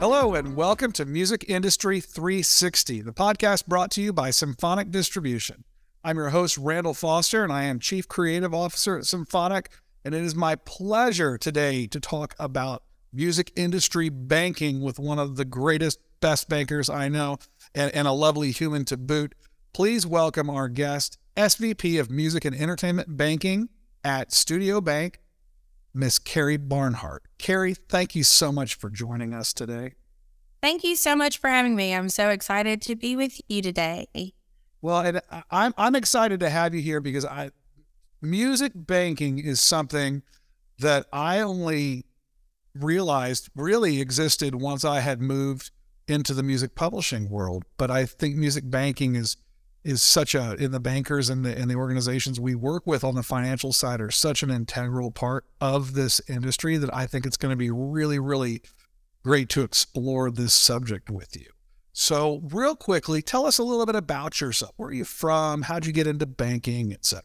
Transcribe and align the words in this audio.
Hello, 0.00 0.34
and 0.34 0.56
welcome 0.56 0.92
to 0.92 1.04
Music 1.04 1.44
Industry 1.46 2.00
360, 2.00 3.02
the 3.02 3.12
podcast 3.12 3.66
brought 3.66 3.90
to 3.90 4.00
you 4.00 4.14
by 4.14 4.30
Symphonic 4.30 4.90
Distribution. 4.90 5.62
I'm 6.02 6.16
your 6.16 6.30
host, 6.30 6.56
Randall 6.56 6.94
Foster, 6.94 7.44
and 7.44 7.52
I 7.52 7.64
am 7.64 7.78
Chief 7.78 8.08
Creative 8.08 8.54
Officer 8.54 8.96
at 8.96 9.04
Symphonic. 9.04 9.68
And 10.02 10.14
it 10.14 10.22
is 10.22 10.34
my 10.34 10.54
pleasure 10.54 11.36
today 11.36 11.86
to 11.88 12.00
talk 12.00 12.34
about 12.38 12.82
music 13.12 13.52
industry 13.56 14.08
banking 14.08 14.80
with 14.80 14.98
one 14.98 15.18
of 15.18 15.36
the 15.36 15.44
greatest, 15.44 16.00
best 16.20 16.48
bankers 16.48 16.88
I 16.88 17.10
know, 17.10 17.36
and, 17.74 17.94
and 17.94 18.08
a 18.08 18.12
lovely 18.12 18.52
human 18.52 18.86
to 18.86 18.96
boot. 18.96 19.34
Please 19.74 20.06
welcome 20.06 20.48
our 20.48 20.70
guest, 20.70 21.18
SVP 21.36 22.00
of 22.00 22.10
Music 22.10 22.46
and 22.46 22.56
Entertainment 22.56 23.18
Banking 23.18 23.68
at 24.02 24.32
Studio 24.32 24.80
Bank, 24.80 25.20
Miss 25.92 26.18
Kari 26.18 26.56
Barnhart. 26.56 27.24
Kari, 27.38 27.74
thank 27.74 28.14
you 28.14 28.24
so 28.24 28.52
much 28.52 28.74
for 28.74 28.90
joining 28.90 29.34
us 29.34 29.52
today. 29.52 29.94
Thank 30.62 30.84
you 30.84 30.94
so 30.94 31.16
much 31.16 31.38
for 31.38 31.48
having 31.48 31.74
me. 31.74 31.94
I'm 31.94 32.08
so 32.08 32.28
excited 32.28 32.82
to 32.82 32.96
be 32.96 33.16
with 33.16 33.40
you 33.48 33.62
today. 33.62 34.06
Well, 34.82 35.00
and 35.00 35.20
I'm 35.50 35.74
I'm 35.76 35.94
excited 35.94 36.40
to 36.40 36.50
have 36.50 36.74
you 36.74 36.80
here 36.80 37.00
because 37.00 37.24
I 37.24 37.50
music 38.22 38.72
banking 38.74 39.38
is 39.38 39.60
something 39.60 40.22
that 40.78 41.06
I 41.12 41.40
only 41.40 42.06
realized 42.74 43.50
really 43.54 44.00
existed 44.00 44.54
once 44.54 44.84
I 44.84 45.00
had 45.00 45.20
moved 45.20 45.70
into 46.08 46.34
the 46.34 46.42
music 46.42 46.74
publishing 46.74 47.28
world. 47.28 47.64
But 47.76 47.90
I 47.90 48.06
think 48.06 48.36
music 48.36 48.68
banking 48.68 49.14
is 49.14 49.36
is 49.82 50.02
such 50.02 50.34
a 50.34 50.54
in 50.54 50.72
the 50.72 50.80
bankers 50.80 51.30
and 51.30 51.44
the 51.44 51.56
and 51.56 51.70
the 51.70 51.74
organizations 51.74 52.38
we 52.38 52.54
work 52.54 52.86
with 52.86 53.02
on 53.02 53.14
the 53.14 53.22
financial 53.22 53.72
side 53.72 54.00
are 54.00 54.10
such 54.10 54.42
an 54.42 54.50
integral 54.50 55.10
part 55.10 55.44
of 55.60 55.94
this 55.94 56.20
industry 56.28 56.76
that 56.76 56.94
I 56.94 57.06
think 57.06 57.26
it's 57.26 57.36
going 57.36 57.52
to 57.52 57.56
be 57.56 57.70
really, 57.70 58.18
really 58.18 58.62
great 59.22 59.48
to 59.50 59.62
explore 59.62 60.30
this 60.30 60.54
subject 60.54 61.10
with 61.10 61.36
you. 61.36 61.46
So, 61.92 62.40
real 62.44 62.76
quickly, 62.76 63.20
tell 63.20 63.46
us 63.46 63.58
a 63.58 63.62
little 63.62 63.84
bit 63.84 63.96
about 63.96 64.40
yourself. 64.40 64.72
Where 64.76 64.90
are 64.90 64.92
you 64.92 65.04
from? 65.04 65.62
How'd 65.62 65.86
you 65.86 65.92
get 65.92 66.06
into 66.06 66.26
banking, 66.26 66.92
etc.? 66.92 67.24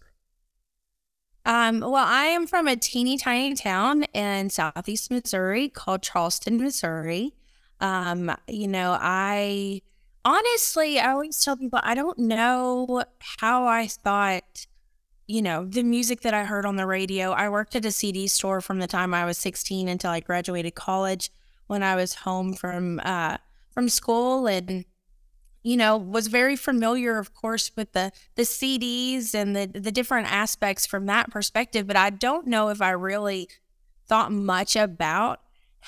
Um, 1.45 1.81
well, 1.81 1.95
I 1.95 2.25
am 2.25 2.47
from 2.47 2.67
a 2.67 2.75
teeny 2.75 3.17
tiny 3.17 3.53
town 3.53 4.03
in 4.13 4.49
southeast 4.49 5.11
Missouri 5.11 5.69
called 5.69 6.01
Charleston, 6.01 6.57
Missouri. 6.57 7.35
Um, 7.79 8.35
you 8.47 8.67
know, 8.67 8.97
I 8.99 9.81
honestly, 10.25 10.99
I 10.99 11.11
always 11.11 11.39
tell 11.39 11.55
people 11.55 11.79
I 11.83 11.93
don't 11.93 12.17
know 12.17 13.03
how 13.39 13.67
I 13.67 13.87
thought, 13.87 14.65
you 15.27 15.41
know, 15.41 15.65
the 15.65 15.83
music 15.83 16.21
that 16.21 16.33
I 16.33 16.43
heard 16.43 16.65
on 16.65 16.75
the 16.75 16.87
radio. 16.87 17.31
I 17.31 17.47
worked 17.47 17.75
at 17.75 17.85
a 17.85 17.91
CD 17.91 18.27
store 18.27 18.59
from 18.59 18.79
the 18.79 18.87
time 18.87 19.13
I 19.13 19.25
was 19.25 19.37
16 19.37 19.87
until 19.87 20.09
I 20.09 20.19
graduated 20.19 20.75
college 20.75 21.31
when 21.67 21.83
I 21.83 21.95
was 21.95 22.15
home 22.15 22.53
from 22.53 22.99
uh, 23.03 23.37
from 23.69 23.87
school 23.89 24.47
and 24.47 24.85
you 25.63 25.75
know 25.77 25.97
was 25.97 26.27
very 26.27 26.55
familiar 26.55 27.17
of 27.17 27.33
course 27.33 27.71
with 27.75 27.91
the 27.93 28.11
the 28.35 28.43
CDs 28.43 29.33
and 29.33 29.55
the 29.55 29.65
the 29.65 29.91
different 29.91 30.31
aspects 30.31 30.85
from 30.85 31.07
that 31.07 31.31
perspective 31.31 31.87
but 31.87 31.95
I 31.95 32.11
don't 32.11 32.45
know 32.45 32.69
if 32.69 32.81
I 32.81 32.91
really 32.91 33.49
thought 34.07 34.31
much 34.31 34.75
about 34.75 35.41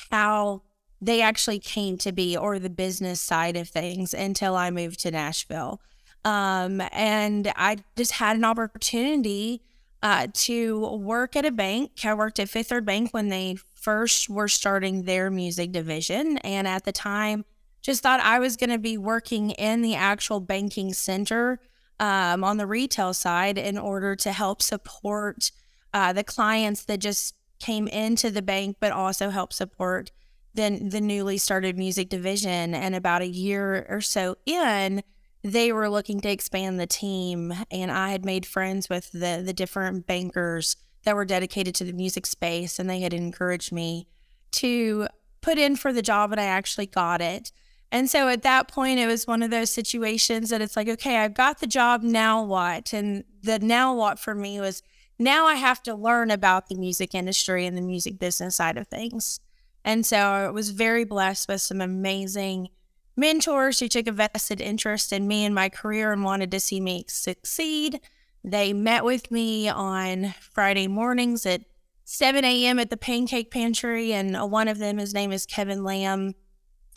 how 0.09 0.63
they 1.01 1.21
actually 1.21 1.59
came 1.59 1.97
to 1.99 2.11
be 2.11 2.35
or 2.35 2.59
the 2.59 2.69
business 2.69 3.21
side 3.21 3.55
of 3.55 3.69
things 3.69 4.13
until 4.13 4.55
I 4.55 4.71
moved 4.71 4.99
to 5.01 5.11
Nashville. 5.11 5.81
Um, 6.25 6.81
and 6.91 7.51
I 7.55 7.77
just 7.95 8.13
had 8.13 8.37
an 8.37 8.43
opportunity 8.43 9.61
uh, 10.01 10.27
to 10.33 10.95
work 10.97 11.35
at 11.35 11.45
a 11.45 11.51
bank. 11.51 11.91
I 12.03 12.13
worked 12.13 12.39
at 12.39 12.49
Fifth 12.49 12.69
Third 12.69 12.85
Bank 12.85 13.13
when 13.13 13.29
they 13.29 13.57
first 13.73 14.29
were 14.29 14.47
starting 14.47 15.03
their 15.03 15.29
music 15.29 15.71
division. 15.71 16.37
And 16.39 16.67
at 16.67 16.83
the 16.83 16.91
time, 16.91 17.45
just 17.81 18.03
thought 18.03 18.19
I 18.19 18.39
was 18.39 18.57
going 18.57 18.69
to 18.71 18.77
be 18.77 18.97
working 18.97 19.51
in 19.51 19.81
the 19.81 19.95
actual 19.95 20.39
banking 20.39 20.93
center 20.93 21.59
um, 21.99 22.43
on 22.43 22.57
the 22.57 22.67
retail 22.67 23.13
side 23.13 23.57
in 23.57 23.77
order 23.77 24.15
to 24.17 24.31
help 24.31 24.61
support 24.61 25.51
uh, 25.93 26.13
the 26.13 26.23
clients 26.23 26.83
that 26.85 26.99
just 26.99 27.35
came 27.59 27.87
into 27.87 28.29
the 28.29 28.41
bank, 28.41 28.77
but 28.79 28.91
also 28.91 29.29
help 29.29 29.53
support 29.53 30.11
the, 30.57 30.77
the 30.81 30.99
newly 30.99 31.37
started 31.37 31.77
music 31.77 32.09
division. 32.09 32.75
And 32.75 32.93
about 32.93 33.21
a 33.21 33.27
year 33.27 33.85
or 33.87 34.01
so 34.01 34.35
in, 34.45 35.03
they 35.43 35.71
were 35.71 35.89
looking 35.89 36.19
to 36.21 36.29
expand 36.29 36.79
the 36.79 36.87
team. 36.87 37.53
And 37.71 37.89
I 37.89 38.09
had 38.09 38.25
made 38.25 38.45
friends 38.45 38.89
with 38.89 39.11
the, 39.13 39.41
the 39.45 39.53
different 39.53 40.05
bankers 40.05 40.75
that 41.03 41.15
were 41.15 41.23
dedicated 41.23 41.73
to 41.75 41.85
the 41.85 41.93
music 41.93 42.25
space, 42.25 42.79
and 42.79 42.89
they 42.89 42.99
had 42.99 43.13
encouraged 43.13 43.71
me 43.71 44.07
to 44.51 45.07
put 45.39 45.57
in 45.57 45.77
for 45.77 45.93
the 45.93 46.01
job, 46.01 46.33
and 46.33 46.41
I 46.41 46.45
actually 46.45 46.87
got 46.87 47.21
it. 47.21 47.53
And 47.89 48.09
so 48.09 48.27
at 48.27 48.41
that 48.43 48.67
point, 48.67 48.99
it 48.99 49.07
was 49.07 49.25
one 49.25 49.41
of 49.41 49.49
those 49.49 49.69
situations 49.69 50.49
that 50.49 50.59
it's 50.59 50.75
like, 50.75 50.89
okay, 50.89 51.19
I've 51.19 51.33
got 51.33 51.59
the 51.59 51.67
job, 51.67 52.01
now 52.03 52.43
what? 52.43 52.91
And 52.91 53.23
the 53.41 53.59
now 53.59 53.95
what 53.95 54.19
for 54.19 54.35
me 54.35 54.59
was 54.59 54.83
now 55.17 55.45
I 55.45 55.55
have 55.55 55.81
to 55.83 55.95
learn 55.95 56.29
about 56.29 56.67
the 56.67 56.75
music 56.75 57.15
industry 57.15 57.65
and 57.65 57.77
the 57.77 57.81
music 57.81 58.19
business 58.19 58.57
side 58.57 58.77
of 58.77 58.87
things. 58.87 59.39
And 59.87 60.05
so 60.05 60.17
I 60.17 60.49
was 60.49 60.71
very 60.71 61.05
blessed 61.05 61.47
with 61.47 61.61
some 61.61 61.79
amazing 61.79 62.67
mentors 63.15 63.79
who 63.79 63.87
took 63.87 64.05
a 64.05 64.11
vested 64.11 64.59
interest 64.59 65.13
in 65.13 65.29
me 65.29 65.45
and 65.45 65.55
my 65.55 65.69
career 65.69 66.11
and 66.11 66.25
wanted 66.25 66.51
to 66.51 66.59
see 66.59 66.81
me 66.81 67.05
succeed. 67.07 68.01
They 68.43 68.73
met 68.73 69.05
with 69.05 69.31
me 69.31 69.69
on 69.69 70.35
Friday 70.41 70.89
mornings 70.89 71.45
at 71.45 71.61
7 72.03 72.43
a.m. 72.43 72.79
at 72.79 72.89
the 72.89 72.97
Pancake 72.97 73.49
Pantry, 73.49 74.11
and 74.11 74.35
one 74.51 74.67
of 74.67 74.77
them, 74.77 74.97
his 74.97 75.13
name 75.13 75.31
is 75.31 75.45
Kevin 75.45 75.85
Lamb. 75.85 76.35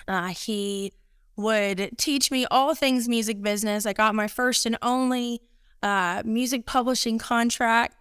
Uh, 0.09 0.29
he 0.29 0.93
would 1.37 1.97
teach 1.97 2.33
me 2.33 2.45
all 2.50 2.75
things 2.75 3.09
music 3.09 3.41
business. 3.41 3.87
I 3.87 3.93
got 3.93 4.17
my 4.17 4.27
first 4.27 4.67
and 4.67 4.77
only 4.83 5.43
uh, 5.81 6.25
music 6.25 6.67
publishing 6.67 7.19
contract 7.19 8.00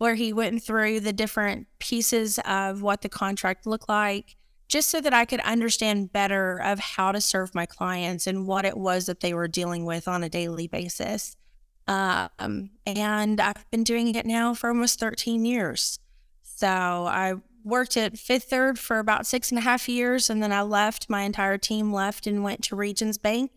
where 0.00 0.14
he 0.14 0.32
went 0.32 0.62
through 0.62 0.98
the 0.98 1.12
different 1.12 1.66
pieces 1.78 2.38
of 2.46 2.80
what 2.80 3.02
the 3.02 3.08
contract 3.10 3.66
looked 3.66 3.86
like 3.86 4.34
just 4.66 4.88
so 4.88 4.98
that 4.98 5.12
I 5.12 5.26
could 5.26 5.40
understand 5.40 6.10
better 6.10 6.56
of 6.56 6.78
how 6.78 7.12
to 7.12 7.20
serve 7.20 7.54
my 7.54 7.66
clients 7.66 8.26
and 8.26 8.46
what 8.46 8.64
it 8.64 8.78
was 8.78 9.04
that 9.04 9.20
they 9.20 9.34
were 9.34 9.46
dealing 9.46 9.84
with 9.84 10.08
on 10.08 10.22
a 10.22 10.30
daily 10.30 10.68
basis. 10.68 11.36
Um, 11.86 12.70
and 12.86 13.42
I've 13.42 13.70
been 13.70 13.84
doing 13.84 14.14
it 14.14 14.24
now 14.24 14.54
for 14.54 14.70
almost 14.70 14.98
13 15.00 15.44
years. 15.44 15.98
So 16.42 16.66
I 16.66 17.34
worked 17.62 17.98
at 17.98 18.16
Fifth 18.16 18.44
Third 18.44 18.78
for 18.78 19.00
about 19.00 19.26
six 19.26 19.50
and 19.50 19.58
a 19.58 19.62
half 19.62 19.86
years, 19.86 20.30
and 20.30 20.42
then 20.42 20.50
I 20.52 20.62
left. 20.62 21.10
My 21.10 21.22
entire 21.24 21.58
team 21.58 21.92
left 21.92 22.26
and 22.26 22.42
went 22.42 22.64
to 22.64 22.76
Regions 22.76 23.18
Bank, 23.18 23.50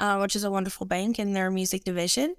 uh, 0.00 0.18
which 0.18 0.34
is 0.34 0.42
a 0.42 0.50
wonderful 0.50 0.86
bank 0.86 1.20
in 1.20 1.34
their 1.34 1.52
music 1.52 1.84
division, 1.84 2.34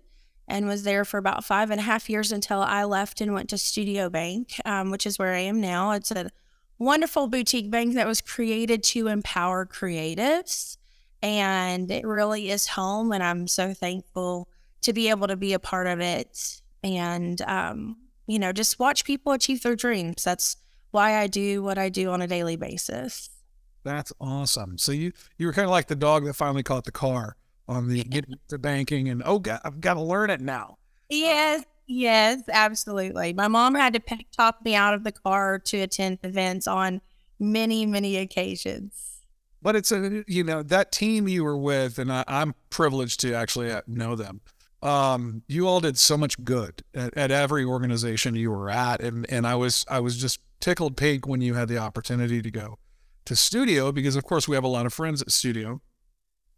and 0.47 0.67
was 0.67 0.83
there 0.83 1.05
for 1.05 1.17
about 1.17 1.43
five 1.43 1.71
and 1.71 1.79
a 1.79 1.83
half 1.83 2.09
years 2.09 2.31
until 2.31 2.61
I 2.61 2.83
left 2.83 3.21
and 3.21 3.33
went 3.33 3.49
to 3.49 3.57
Studio 3.57 4.09
Bank, 4.09 4.59
um, 4.65 4.91
which 4.91 5.05
is 5.05 5.17
where 5.17 5.33
I 5.33 5.39
am 5.39 5.59
now. 5.59 5.91
It's 5.91 6.11
a 6.11 6.29
wonderful 6.77 7.27
boutique 7.27 7.71
bank 7.71 7.95
that 7.95 8.07
was 8.07 8.21
created 8.21 8.83
to 8.83 9.07
empower 9.07 9.65
creatives, 9.65 10.77
and 11.21 11.89
it 11.89 12.05
really 12.05 12.49
is 12.51 12.67
home. 12.67 13.11
And 13.11 13.23
I'm 13.23 13.47
so 13.47 13.73
thankful 13.73 14.47
to 14.85 14.93
be 14.93 15.09
able 15.09 15.27
to 15.27 15.35
be 15.35 15.53
a 15.53 15.59
part 15.59 15.87
of 15.87 15.99
it 15.99 16.61
and 16.83 17.41
um, 17.41 17.97
you 18.27 18.39
know 18.39 18.53
just 18.53 18.79
watch 18.79 19.03
people 19.03 19.31
achieve 19.31 19.63
their 19.63 19.75
dreams 19.75 20.23
that's 20.23 20.57
why 20.91 21.19
i 21.19 21.27
do 21.27 21.61
what 21.61 21.77
i 21.77 21.89
do 21.89 22.11
on 22.11 22.21
a 22.21 22.27
daily 22.27 22.55
basis 22.55 23.29
that's 23.83 24.13
awesome 24.21 24.77
so 24.77 24.91
you 24.91 25.11
you 25.37 25.47
were 25.47 25.53
kind 25.53 25.65
of 25.65 25.71
like 25.71 25.87
the 25.87 25.95
dog 25.95 26.23
that 26.23 26.35
finally 26.35 26.63
caught 26.63 26.85
the 26.85 26.91
car 26.91 27.35
on 27.67 27.87
the 27.87 28.03
get 28.03 28.25
the 28.49 28.57
banking 28.57 29.09
and 29.09 29.21
oh 29.25 29.39
God, 29.39 29.59
i've 29.63 29.81
got 29.81 29.95
to 29.95 30.01
learn 30.01 30.29
it 30.29 30.41
now. 30.41 30.77
Yes 31.09 31.63
yes 31.87 32.41
absolutely. 32.51 33.33
My 33.33 33.47
mom 33.47 33.75
had 33.75 33.93
to 33.93 33.99
pick, 33.99 34.31
talk 34.31 34.63
me 34.63 34.75
out 34.75 34.93
of 34.93 35.03
the 35.03 35.11
car 35.11 35.59
to 35.59 35.77
attend 35.79 36.19
events 36.23 36.67
on 36.67 37.01
many 37.39 37.85
many 37.85 38.17
occasions. 38.17 39.21
But 39.61 39.75
it's 39.75 39.91
a 39.91 40.23
you 40.27 40.43
know 40.43 40.63
that 40.63 40.91
team 40.91 41.27
you 41.27 41.43
were 41.43 41.57
with 41.57 41.97
and 41.97 42.11
I, 42.11 42.23
i'm 42.27 42.53
privileged 42.69 43.19
to 43.21 43.33
actually 43.33 43.71
uh, 43.71 43.81
know 43.87 44.15
them 44.15 44.41
um, 44.85 45.41
you 45.47 45.67
all 45.67 45.79
did 45.79 45.97
so 45.97 46.15
much 46.15 46.43
good 46.43 46.83
at, 46.93 47.17
at, 47.17 47.31
every 47.31 47.65
organization 47.65 48.35
you 48.35 48.51
were 48.51 48.69
at, 48.69 49.01
and 49.01 49.25
and 49.31 49.47
I 49.47 49.55
was 49.55 49.83
I 49.89 49.99
was 49.99 50.15
just 50.17 50.39
tickled 50.59 50.95
pink 50.95 51.27
when 51.27 51.41
you 51.41 51.55
had 51.55 51.67
the 51.67 51.79
opportunity 51.79 52.41
to 52.41 52.51
go 52.51 52.77
to 53.25 53.35
Studio 53.35 53.91
because 53.91 54.15
of 54.15 54.23
course 54.23 54.47
we 54.47 54.55
have 54.55 54.63
a 54.63 54.69
lot 54.69 54.85
of 54.85 54.93
friends 54.93 55.23
at 55.23 55.31
Studio, 55.31 55.81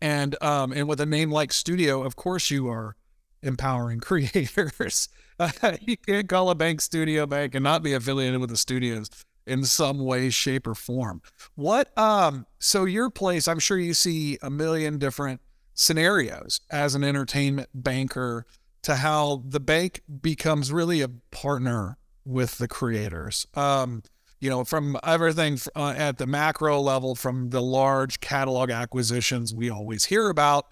and 0.01 0.41
um 0.41 0.71
and 0.71 0.88
with 0.88 1.01
a 1.01 1.05
name 1.05 1.31
like 1.31 1.53
Studio, 1.53 2.03
of 2.03 2.15
course 2.15 2.51
you 2.51 2.67
are 2.67 2.95
empowering 3.41 3.99
creators. 4.01 5.09
you 5.81 5.97
can't 5.97 6.27
call 6.27 6.49
a 6.49 6.55
bank 6.55 6.81
Studio 6.81 7.25
Bank 7.25 7.55
and 7.55 7.63
not 7.63 7.83
be 7.83 7.94
affiliated 7.94 8.39
with 8.39 8.49
the 8.49 8.57
studios 8.57 9.09
in 9.45 9.63
some 9.63 9.99
way, 9.99 10.29
shape, 10.29 10.67
or 10.67 10.75
form. 10.75 11.21
What 11.55 11.95
um 11.97 12.45
so 12.59 12.85
your 12.85 13.09
place, 13.09 13.47
I'm 13.47 13.59
sure 13.59 13.77
you 13.77 13.94
see 13.94 14.38
a 14.41 14.49
million 14.49 14.97
different 14.97 15.41
scenarios 15.73 16.59
as 16.71 16.95
an 16.95 17.03
entertainment 17.03 17.69
banker 17.73 18.45
to 18.81 18.95
how 18.95 19.44
the 19.45 19.59
bank 19.59 20.01
becomes 20.21 20.71
really 20.71 21.01
a 21.01 21.09
partner 21.31 21.97
with 22.25 22.57
the 22.57 22.67
creators. 22.67 23.45
Um, 23.53 24.03
you 24.39 24.49
know, 24.49 24.63
from 24.63 24.97
everything 25.03 25.59
uh, 25.75 25.93
at 25.97 26.17
the 26.17 26.27
macro 26.27 26.79
level, 26.79 27.15
from 27.15 27.49
the 27.49 27.61
large 27.61 28.19
catalog 28.19 28.69
acquisitions 28.69 29.53
we 29.53 29.69
always 29.69 30.05
hear 30.05 30.29
about. 30.29 30.67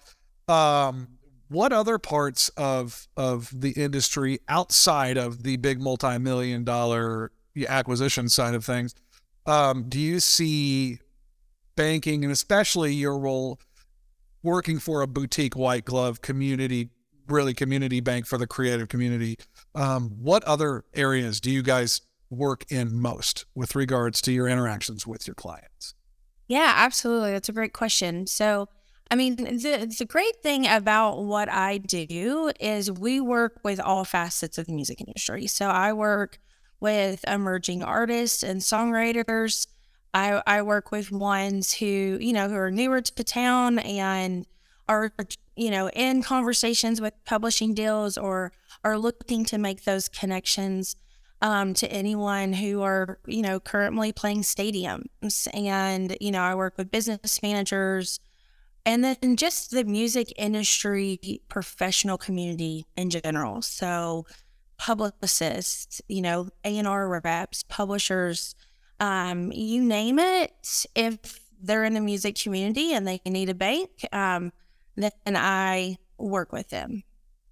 Um, 0.48 1.08
what 1.48 1.72
other 1.72 1.98
parts 1.98 2.48
of 2.50 3.06
of 3.16 3.50
the 3.52 3.70
industry 3.70 4.40
outside 4.48 5.16
of 5.16 5.42
the 5.42 5.56
big 5.56 5.80
multi-million 5.80 6.64
dollar 6.64 7.30
acquisition 7.68 8.28
side 8.28 8.54
of 8.54 8.64
things 8.64 8.94
um, 9.46 9.84
do 9.88 9.98
you 9.98 10.20
see 10.20 10.98
banking 11.76 12.24
and 12.24 12.32
especially 12.32 12.92
your 12.92 13.18
role 13.18 13.58
working 14.42 14.78
for 14.78 15.02
a 15.02 15.06
boutique 15.06 15.56
white 15.56 15.84
glove 15.84 16.20
community 16.20 16.90
really 17.28 17.54
community 17.54 18.00
bank 18.00 18.26
for 18.26 18.38
the 18.38 18.46
creative 18.46 18.88
community 18.88 19.36
um, 19.74 20.10
what 20.20 20.42
other 20.44 20.84
areas 20.94 21.40
do 21.40 21.50
you 21.50 21.62
guys 21.62 22.00
work 22.30 22.64
in 22.70 22.98
most 22.98 23.44
with 23.54 23.74
regards 23.74 24.20
to 24.20 24.32
your 24.32 24.48
interactions 24.48 25.06
with 25.06 25.26
your 25.26 25.34
clients 25.34 25.94
yeah 26.48 26.72
absolutely 26.76 27.32
that's 27.32 27.48
a 27.48 27.52
great 27.52 27.72
question 27.72 28.26
so 28.26 28.68
I 29.10 29.14
mean, 29.14 29.36
the, 29.36 29.94
the 29.98 30.04
great 30.04 30.42
thing 30.42 30.66
about 30.66 31.22
what 31.22 31.48
I 31.48 31.78
do 31.78 32.50
is 32.58 32.90
we 32.90 33.20
work 33.20 33.60
with 33.62 33.78
all 33.78 34.04
facets 34.04 34.58
of 34.58 34.66
the 34.66 34.72
music 34.72 35.00
industry. 35.00 35.46
So 35.46 35.68
I 35.68 35.92
work 35.92 36.38
with 36.80 37.24
emerging 37.26 37.84
artists 37.84 38.42
and 38.42 38.60
songwriters. 38.60 39.68
I, 40.12 40.42
I 40.46 40.62
work 40.62 40.90
with 40.90 41.12
ones 41.12 41.74
who, 41.74 42.18
you 42.20 42.32
know, 42.32 42.48
who 42.48 42.56
are 42.56 42.70
newer 42.70 43.00
to 43.00 43.14
the 43.14 43.24
town 43.24 43.78
and 43.78 44.46
are, 44.88 45.12
you 45.56 45.70
know, 45.70 45.88
in 45.90 46.22
conversations 46.22 47.00
with 47.00 47.14
publishing 47.24 47.74
deals 47.74 48.18
or 48.18 48.52
are 48.82 48.98
looking 48.98 49.44
to 49.46 49.58
make 49.58 49.84
those 49.84 50.08
connections 50.08 50.96
um, 51.42 51.74
to 51.74 51.90
anyone 51.92 52.52
who 52.52 52.82
are, 52.82 53.18
you 53.26 53.42
know, 53.42 53.60
currently 53.60 54.12
playing 54.12 54.42
stadiums. 54.42 55.48
And, 55.52 56.16
you 56.20 56.30
know, 56.30 56.42
I 56.42 56.54
work 56.54 56.76
with 56.76 56.90
business 56.90 57.42
managers, 57.42 58.20
and 58.84 59.02
then 59.02 59.36
just 59.36 59.72
the 59.72 59.84
music 59.84 60.32
industry 60.36 61.40
professional 61.48 62.16
community 62.16 62.86
in 62.96 63.10
general. 63.10 63.60
So 63.60 64.26
publicists, 64.78 66.00
you 66.08 66.22
know, 66.22 66.50
A&R 66.64 67.08
reps, 67.08 67.64
publishers, 67.64 68.54
um, 69.00 69.50
you 69.52 69.82
name 69.82 70.18
it. 70.18 70.52
If 70.94 71.40
they're 71.60 71.84
in 71.84 71.94
the 71.94 72.00
music 72.00 72.36
community 72.36 72.92
and 72.92 73.06
they 73.06 73.20
need 73.26 73.48
a 73.48 73.54
bank, 73.54 73.90
um, 74.12 74.52
then 74.96 75.12
I 75.26 75.98
work 76.18 76.52
with 76.52 76.68
them. 76.70 77.02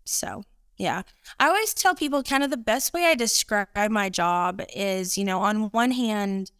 So, 0.04 0.44
yeah. 0.76 1.02
I 1.38 1.48
always 1.48 1.74
tell 1.74 1.94
people 1.94 2.22
kind 2.22 2.42
of 2.42 2.50
the 2.50 2.56
best 2.56 2.92
way 2.92 3.04
I 3.04 3.14
describe 3.14 3.68
my 3.90 4.08
job 4.08 4.62
is, 4.74 5.16
you 5.16 5.24
know, 5.24 5.40
on 5.40 5.70
one 5.70 5.92
hand, 5.92 6.50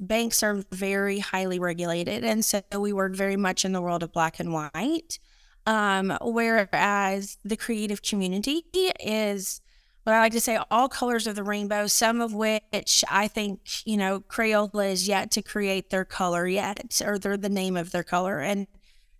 banks 0.00 0.42
are 0.42 0.64
very 0.72 1.18
highly 1.18 1.58
regulated. 1.58 2.24
And 2.24 2.44
so 2.44 2.62
we 2.78 2.92
work 2.92 3.14
very 3.14 3.36
much 3.36 3.64
in 3.64 3.72
the 3.72 3.82
world 3.82 4.02
of 4.02 4.12
black 4.12 4.40
and 4.40 4.52
white. 4.52 5.18
Um, 5.66 6.16
whereas 6.22 7.36
the 7.44 7.56
creative 7.56 8.02
community 8.02 8.64
is 8.98 9.60
what 10.04 10.14
I 10.14 10.20
like 10.20 10.32
to 10.32 10.40
say 10.40 10.58
all 10.70 10.88
colors 10.88 11.26
of 11.26 11.36
the 11.36 11.44
rainbow, 11.44 11.86
some 11.86 12.20
of 12.22 12.32
which 12.32 13.04
I 13.10 13.28
think, 13.28 13.86
you 13.86 13.98
know, 13.98 14.20
Crayola 14.20 14.90
is 14.90 15.06
yet 15.06 15.30
to 15.32 15.42
create 15.42 15.90
their 15.90 16.06
color 16.06 16.48
yet, 16.48 17.02
or 17.04 17.18
they're 17.18 17.36
the 17.36 17.50
name 17.50 17.76
of 17.76 17.92
their 17.92 18.02
color. 18.02 18.40
And 18.40 18.66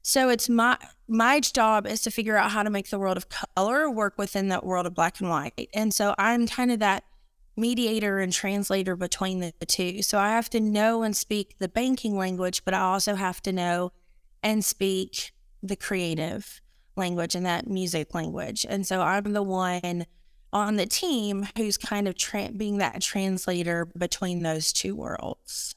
so 0.02 0.29
it's 0.29 0.49
my 0.49 0.76
my 1.08 1.41
job 1.41 1.87
is 1.87 2.02
to 2.02 2.11
figure 2.11 2.37
out 2.37 2.52
how 2.52 2.62
to 2.62 2.70
make 2.70 2.91
the 2.91 2.99
world 2.99 3.17
of 3.17 3.29
color 3.29 3.91
work 3.91 4.17
within 4.17 4.49
that 4.49 4.64
world 4.64 4.87
of 4.87 4.94
black 4.94 5.20
and 5.20 5.29
white. 5.29 5.69
And 5.75 5.93
so 5.93 6.14
I'm 6.19 6.47
kind 6.47 6.70
of 6.70 6.79
that 6.79 7.05
mediator 7.56 8.20
and 8.20 8.32
translator 8.32 8.97
between 8.97 9.41
the 9.41 9.52
two. 9.67 10.02
So 10.02 10.19
I 10.19 10.31
have 10.31 10.49
to 10.50 10.61
know 10.61 11.02
and 11.02 11.17
speak 11.17 11.56
the 11.58 11.69
banking 11.69 12.17
language, 12.17 12.64
but 12.64 12.75
I 12.75 12.81
also 12.81 13.17
have 13.17 13.43
to 13.43 13.52
know 13.52 13.93
and 14.43 14.64
speak 14.64 15.32
the 15.62 15.76
creative 15.76 16.61
language 16.97 17.35
and 17.35 17.44
that 17.44 17.67
music 17.67 18.14
language. 18.14 18.64
And 18.69 18.87
so 18.87 19.02
I'm 19.02 19.32
the 19.32 19.43
one 19.43 20.06
on 20.52 20.76
the 20.76 20.87
team 20.87 21.49
who's 21.56 21.76
kind 21.76 22.08
of 22.08 22.17
tra- 22.17 22.52
being 22.56 22.79
that 22.79 23.02
translator 23.02 23.87
between 23.99 24.43
those 24.43 24.73
two 24.73 24.97
worlds. 24.97 25.75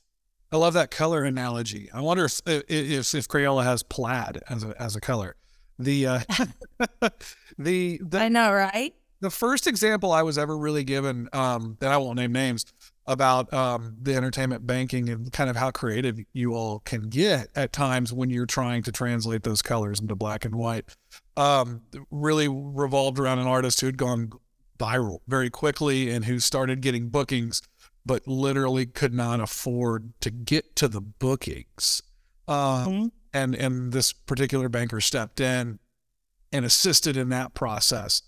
I 0.53 0.57
love 0.57 0.75
that 0.75 0.91
color 0.91 1.23
analogy. 1.23 1.89
I 1.93 2.01
wonder 2.01 2.25
if 2.25 2.41
if, 2.45 3.13
if 3.13 3.27
Crayola 3.27 3.63
has 3.63 3.83
plaid 3.83 4.39
as 4.49 4.63
a 4.63 4.81
as 4.81 4.95
a 4.95 5.01
color. 5.01 5.35
The 5.79 6.07
uh, 6.07 6.19
the, 7.57 7.99
the 8.01 8.19
I 8.19 8.29
know, 8.29 8.53
right? 8.53 8.93
the 9.23 9.31
first 9.31 9.67
example 9.67 10.11
I 10.11 10.21
was 10.21 10.37
ever 10.37 10.55
really 10.55 10.83
given, 10.83 11.29
um, 11.31 11.77
and 11.81 11.89
I 11.89 11.97
won't 11.97 12.17
name 12.17 12.33
names, 12.33 12.65
about 13.07 13.51
um, 13.53 13.95
the 14.01 14.15
entertainment 14.15 14.67
banking 14.67 15.09
and 15.09 15.31
kind 15.31 15.49
of 15.49 15.55
how 15.55 15.71
creative 15.71 16.19
you 16.33 16.53
all 16.53 16.79
can 16.79 17.03
get 17.03 17.47
at 17.55 17.71
times 17.71 18.11
when 18.11 18.29
you're 18.29 18.45
trying 18.45 18.83
to 18.83 18.91
translate 18.91 19.43
those 19.43 19.61
colors 19.61 20.01
into 20.01 20.13
black 20.13 20.43
and 20.45 20.55
white. 20.55 20.85
Um, 21.37 21.83
really 22.11 22.47
revolved 22.49 23.17
around 23.17 23.39
an 23.39 23.47
artist 23.47 23.79
who 23.79 23.87
had 23.87 23.97
gone 23.97 24.31
viral 24.77 25.19
very 25.27 25.49
quickly 25.49 26.09
and 26.09 26.25
who 26.25 26.39
started 26.39 26.81
getting 26.81 27.07
bookings, 27.07 27.61
but 28.05 28.27
literally 28.27 28.85
could 28.85 29.13
not 29.13 29.39
afford 29.39 30.13
to 30.21 30.31
get 30.31 30.75
to 30.77 30.87
the 30.87 31.01
bookings. 31.01 32.01
Uh, 32.47 32.85
mm-hmm. 32.85 33.07
And 33.33 33.55
and 33.55 33.91
this 33.93 34.13
particular 34.13 34.69
banker 34.69 35.01
stepped 35.01 35.39
in 35.39 35.79
and 36.51 36.65
assisted 36.65 37.17
in 37.17 37.29
that 37.29 37.53
process 37.53 38.21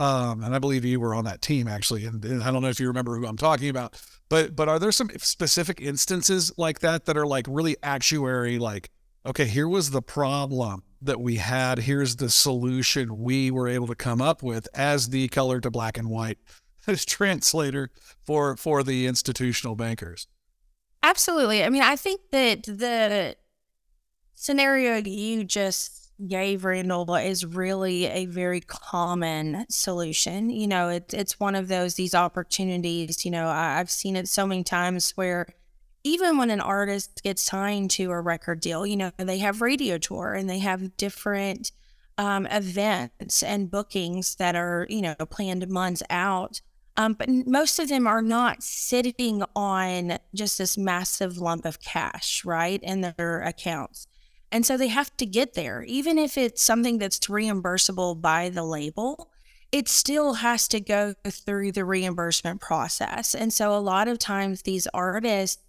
um, 0.00 0.42
and 0.42 0.54
I 0.54 0.58
believe 0.58 0.82
you 0.86 0.98
were 0.98 1.14
on 1.14 1.24
that 1.24 1.42
team 1.42 1.68
actually. 1.68 2.06
And, 2.06 2.24
and, 2.24 2.42
I 2.42 2.50
don't 2.50 2.62
know 2.62 2.70
if 2.70 2.80
you 2.80 2.88
remember 2.88 3.16
who 3.16 3.26
I'm 3.26 3.36
talking 3.36 3.68
about, 3.68 4.00
but 4.30 4.56
but 4.56 4.66
are 4.66 4.78
there 4.78 4.92
some 4.92 5.10
specific 5.18 5.78
instances 5.78 6.50
like 6.56 6.78
that 6.80 7.04
that 7.04 7.18
are 7.18 7.26
like 7.26 7.44
really 7.46 7.76
actuary? 7.82 8.58
Like, 8.58 8.90
okay, 9.26 9.44
here 9.44 9.68
was 9.68 9.90
the 9.90 10.00
problem 10.00 10.84
that 11.02 11.20
we 11.20 11.36
had. 11.36 11.80
Here's 11.80 12.16
the 12.16 12.30
solution 12.30 13.18
we 13.18 13.50
were 13.50 13.68
able 13.68 13.86
to 13.88 13.94
come 13.94 14.22
up 14.22 14.42
with 14.42 14.66
as 14.74 15.10
the 15.10 15.28
color 15.28 15.60
to 15.60 15.70
black 15.70 15.98
and 15.98 16.08
white 16.08 16.38
translator 16.96 17.90
for 18.22 18.56
for 18.56 18.82
the 18.82 19.06
institutional 19.06 19.74
bankers. 19.74 20.26
Absolutely. 21.02 21.64
I 21.64 21.70
mean, 21.70 21.82
I 21.82 21.96
think 21.96 22.20
that 22.30 22.64
the 22.64 23.36
scenario 24.34 24.96
you 24.96 25.44
just 25.44 26.12
gave 26.26 26.64
Randall 26.64 27.14
is 27.14 27.46
really 27.46 28.06
a 28.06 28.26
very 28.26 28.60
common 28.60 29.64
solution. 29.70 30.50
You 30.50 30.66
know, 30.66 30.88
it, 30.88 31.14
it's 31.14 31.40
one 31.40 31.54
of 31.54 31.68
those, 31.68 31.94
these 31.94 32.14
opportunities, 32.14 33.24
you 33.24 33.30
know, 33.30 33.46
I, 33.46 33.78
I've 33.78 33.90
seen 33.90 34.16
it 34.16 34.28
so 34.28 34.46
many 34.46 34.62
times 34.62 35.12
where 35.12 35.46
even 36.04 36.38
when 36.38 36.50
an 36.50 36.60
artist 36.60 37.22
gets 37.22 37.42
signed 37.42 37.90
to 37.92 38.10
a 38.10 38.20
record 38.20 38.60
deal, 38.60 38.86
you 38.86 38.96
know, 38.96 39.10
they 39.16 39.38
have 39.38 39.60
radio 39.60 39.98
tour 39.98 40.34
and 40.34 40.48
they 40.48 40.58
have 40.58 40.96
different 40.96 41.72
um, 42.18 42.46
events 42.46 43.42
and 43.42 43.70
bookings 43.70 44.36
that 44.36 44.56
are, 44.56 44.86
you 44.90 45.02
know, 45.02 45.14
planned 45.30 45.68
months 45.68 46.02
out. 46.10 46.60
Um, 46.96 47.14
but 47.14 47.28
most 47.28 47.78
of 47.78 47.88
them 47.88 48.06
are 48.06 48.22
not 48.22 48.62
sitting 48.62 49.42
on 49.54 50.18
just 50.34 50.58
this 50.58 50.76
massive 50.76 51.38
lump 51.38 51.64
of 51.64 51.80
cash, 51.80 52.44
right, 52.44 52.80
in 52.82 53.00
their 53.00 53.42
accounts. 53.42 54.06
And 54.52 54.66
so 54.66 54.76
they 54.76 54.88
have 54.88 55.16
to 55.18 55.26
get 55.26 55.54
there. 55.54 55.82
Even 55.84 56.18
if 56.18 56.36
it's 56.36 56.62
something 56.62 56.98
that's 56.98 57.18
reimbursable 57.20 58.20
by 58.20 58.48
the 58.48 58.64
label, 58.64 59.30
it 59.72 59.88
still 59.88 60.34
has 60.34 60.66
to 60.68 60.80
go 60.80 61.14
through 61.24 61.72
the 61.72 61.84
reimbursement 61.84 62.60
process. 62.60 63.34
And 63.34 63.52
so 63.52 63.74
a 63.74 63.78
lot 63.78 64.08
of 64.08 64.18
times 64.18 64.62
these 64.62 64.88
artists 64.92 65.62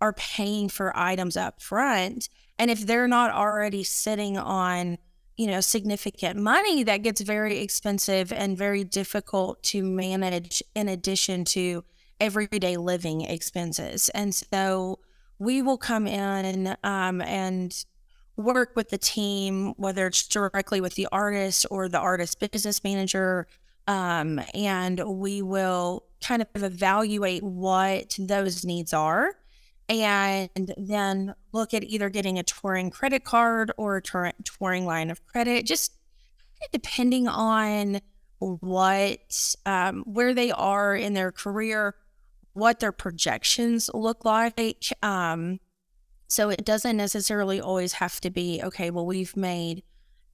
are 0.00 0.12
paying 0.12 0.68
for 0.68 0.96
items 0.96 1.36
up 1.36 1.62
front. 1.62 2.28
And 2.58 2.70
if 2.70 2.86
they're 2.86 3.08
not 3.08 3.30
already 3.30 3.82
sitting 3.82 4.36
on, 4.36 4.98
you 5.40 5.46
know, 5.46 5.62
significant 5.62 6.38
money, 6.38 6.82
that 6.82 6.98
gets 6.98 7.22
very 7.22 7.60
expensive 7.60 8.30
and 8.30 8.58
very 8.58 8.84
difficult 8.84 9.62
to 9.62 9.82
manage 9.82 10.62
in 10.74 10.86
addition 10.86 11.46
to 11.46 11.82
everyday 12.20 12.76
living 12.76 13.22
expenses. 13.22 14.10
And 14.10 14.34
so 14.34 14.98
we 15.38 15.62
will 15.62 15.78
come 15.78 16.06
in 16.06 16.76
um, 16.84 17.22
and 17.22 17.74
work 18.36 18.72
with 18.76 18.90
the 18.90 18.98
team, 18.98 19.72
whether 19.78 20.08
it's 20.08 20.28
directly 20.28 20.82
with 20.82 20.94
the 20.96 21.08
artist 21.10 21.64
or 21.70 21.88
the 21.88 21.98
artist 21.98 22.38
business 22.38 22.84
manager. 22.84 23.46
Um, 23.88 24.42
and 24.52 25.00
we 25.06 25.40
will 25.40 26.04
kind 26.20 26.42
of 26.42 26.62
evaluate 26.62 27.42
what 27.42 28.14
those 28.18 28.62
needs 28.62 28.92
are 28.92 29.36
and 29.90 30.72
then 30.76 31.34
look 31.52 31.74
at 31.74 31.82
either 31.84 32.08
getting 32.08 32.38
a 32.38 32.42
touring 32.42 32.90
credit 32.90 33.24
card 33.24 33.72
or 33.76 33.96
a 33.96 34.32
touring 34.44 34.86
line 34.86 35.10
of 35.10 35.24
credit, 35.26 35.66
just 35.66 35.92
depending 36.72 37.26
on 37.26 38.00
what, 38.38 39.56
um, 39.66 40.02
where 40.06 40.32
they 40.32 40.50
are 40.50 40.94
in 40.94 41.14
their 41.14 41.32
career, 41.32 41.94
what 42.52 42.80
their 42.80 42.92
projections 42.92 43.90
look 43.92 44.24
like. 44.24 44.92
Um, 45.02 45.60
so 46.28 46.48
it 46.48 46.64
doesn't 46.64 46.96
necessarily 46.96 47.60
always 47.60 47.94
have 47.94 48.20
to 48.20 48.30
be, 48.30 48.60
okay, 48.62 48.90
well, 48.90 49.06
we've 49.06 49.36
made 49.36 49.82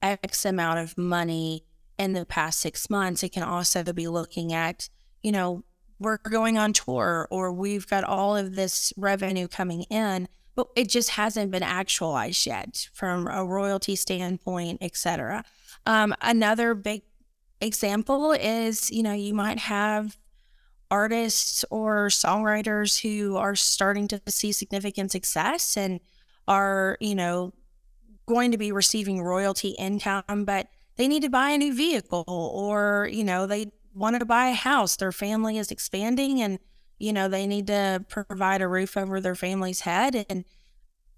X 0.03 0.45
amount 0.45 0.79
of 0.81 0.99
money 0.99 1.65
in 1.99 2.13
the 2.13 2.27
past 2.27 2.61
six 2.61 2.91
months. 2.91 3.23
It 3.23 3.33
can 3.33 3.43
also 3.43 3.83
be 3.83 4.07
looking 4.07 4.53
at, 4.53 4.89
you 5.23 5.33
know, 5.33 5.65
we're 5.99 6.19
going 6.19 6.59
on 6.59 6.73
tour 6.73 7.26
or 7.31 7.53
we've 7.53 7.87
got 7.87 8.05
all 8.05 8.37
of 8.37 8.55
this 8.55 8.93
revenue 8.97 9.49
coming 9.49 9.83
in, 9.85 10.29
but 10.55 10.69
it 10.76 10.88
just 10.88 11.11
hasn't 11.11 11.50
been 11.50 11.62
actualized 11.62 12.47
yet 12.47 12.88
from 12.93 13.26
a 13.26 13.45
royalty 13.45 13.97
standpoint, 13.97 14.79
et 14.81 14.97
cetera. 14.97 15.45
Um, 15.87 16.15
another 16.21 16.75
big 16.75 17.03
example 17.61 18.33
is, 18.33 18.91
you 18.91 19.03
know, 19.03 19.12
you 19.12 19.33
might 19.33 19.59
have 19.59 20.17
artists 20.91 21.65
or 21.71 22.09
songwriters 22.09 23.00
who 23.00 23.37
are 23.37 23.57
starting 23.57 24.07
to 24.09 24.21
see 24.29 24.53
significant 24.53 25.11
success 25.12 25.76
and 25.76 26.00
are, 26.47 26.97
you 27.00 27.15
know, 27.15 27.53
going 28.26 28.53
to 28.53 28.59
be 28.59 28.73
receiving 28.73 29.23
royalty 29.23 29.71
income, 29.79 30.45
but 30.45 30.69
they 30.97 31.09
need 31.09 31.23
to 31.23 31.29
buy 31.29 31.50
a 31.50 31.59
new 31.59 31.75
vehicle 31.75 32.25
or, 32.26 33.09
you 33.12 33.25
know, 33.25 33.47
they 33.47 33.71
wanted 33.97 34.21
to 34.21 34.26
buy 34.26 34.49
a 34.49 34.55
house. 34.55 34.97
Their 34.97 35.12
family 35.12 35.59
is 35.59 35.71
expanding 35.71 36.41
and, 36.41 36.59
you 36.99 37.12
know, 37.12 37.29
they 37.29 37.47
need 37.47 37.67
to 37.69 38.05
provide 38.09 38.62
a 38.62 38.69
roof 38.69 38.97
over 38.97 39.21
their 39.21 39.35
family's 39.35 39.81
head. 39.81 40.26
And 40.29 40.45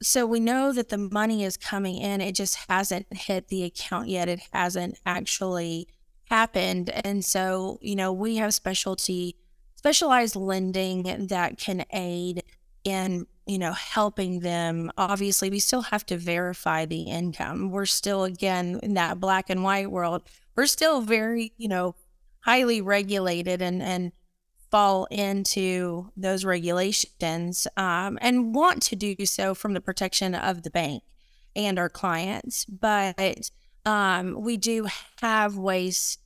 so 0.00 0.25
we 0.26 0.38
know 0.40 0.73
that 0.73 0.88
the 0.90 0.99
money 0.99 1.44
is 1.44 1.56
coming 1.56 1.97
in. 1.97 2.20
It 2.20 2.35
just 2.35 2.56
hasn't 2.68 3.06
hit 3.12 3.49
the 3.49 3.64
account 3.64 4.08
yet. 4.08 4.28
It 4.28 4.40
hasn't 4.52 4.99
actually 5.04 5.88
happened. 6.30 6.90
And 6.90 7.25
so, 7.25 7.78
you 7.82 7.97
know, 7.97 8.12
we 8.12 8.37
have 8.37 8.54
specialty, 8.54 9.37
specialized 9.76 10.37
lending 10.37 11.26
that 11.28 11.58
can 11.58 11.85
aid 11.92 12.44
in, 12.85 13.26
you 13.47 13.58
know, 13.58 13.73
helping 13.73 14.40
them. 14.40 14.92
Obviously, 14.97 15.50
we 15.50 15.58
still 15.58 15.82
have 15.82 16.06
to 16.06 16.16
verify 16.16 16.85
the 16.85 17.02
income. 17.02 17.70
We're 17.70 17.87
still, 17.87 18.25
again, 18.25 18.78
in 18.82 18.94
that 18.94 19.18
black 19.18 19.50
and 19.50 19.64
white 19.64 19.90
world, 19.90 20.23
we're 20.54 20.66
still 20.66 21.00
very, 21.00 21.52
you 21.56 21.68
know, 21.68 21.97
highly 22.49 22.81
regulated 22.81 23.61
and, 23.61 23.83
and 23.83 24.11
fall 24.71 25.05
into 25.11 26.11
those 26.17 26.47
regulations 26.47 27.67
um, 27.76 28.19
and 28.23 28.55
want 28.55 28.81
to 28.81 28.97
do 28.97 29.14
so 29.26 29.55
from 29.55 29.75
the 29.75 29.83
protection 29.83 30.35
of 30.35 30.62
the 30.62 30.71
bank 30.71 31.02
and 31.55 31.78
our 31.78 31.90
clients. 31.90 32.64
But 32.64 33.50
um, 33.85 34.35
we 34.40 34.57
do 34.57 34.87
have 35.21 35.59
ways 35.59 36.17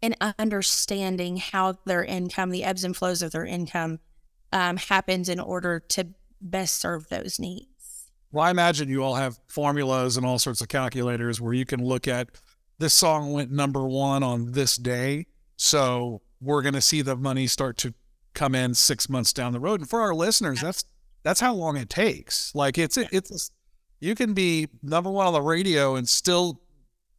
in 0.00 0.14
understanding 0.38 1.36
how 1.36 1.76
their 1.84 2.02
income, 2.02 2.48
the 2.48 2.64
ebbs 2.64 2.82
and 2.82 2.96
flows 2.96 3.20
of 3.20 3.32
their 3.32 3.44
income, 3.44 3.98
um, 4.50 4.78
happens 4.78 5.28
in 5.28 5.38
order 5.38 5.80
to 5.80 6.06
best 6.40 6.80
serve 6.80 7.10
those 7.10 7.38
needs. 7.38 8.08
Well, 8.32 8.46
I 8.46 8.50
imagine 8.50 8.88
you 8.88 9.04
all 9.04 9.16
have 9.16 9.38
formulas 9.48 10.16
and 10.16 10.24
all 10.24 10.38
sorts 10.38 10.62
of 10.62 10.68
calculators 10.68 11.42
where 11.42 11.52
you 11.52 11.66
can 11.66 11.84
look 11.84 12.08
at 12.08 12.30
this 12.78 12.94
song 12.94 13.32
went 13.32 13.50
number 13.50 13.86
one 13.86 14.22
on 14.22 14.52
this 14.52 14.76
day. 14.76 15.26
So 15.58 16.22
we're 16.40 16.62
going 16.62 16.74
to 16.74 16.80
see 16.80 17.02
the 17.02 17.16
money 17.16 17.46
start 17.46 17.76
to 17.78 17.92
come 18.32 18.54
in 18.54 18.74
six 18.74 19.08
months 19.08 19.32
down 19.32 19.52
the 19.52 19.60
road. 19.60 19.80
And 19.80 19.90
for 19.90 20.00
our 20.00 20.14
listeners, 20.14 20.60
that's 20.62 20.84
that's 21.24 21.40
how 21.40 21.52
long 21.52 21.76
it 21.76 21.90
takes. 21.90 22.54
Like 22.54 22.78
it's 22.78 22.96
it's 22.96 23.50
you 24.00 24.14
can 24.14 24.32
be 24.32 24.68
number 24.82 25.10
one 25.10 25.26
on 25.26 25.32
the 25.32 25.42
radio 25.42 25.96
and 25.96 26.08
still 26.08 26.60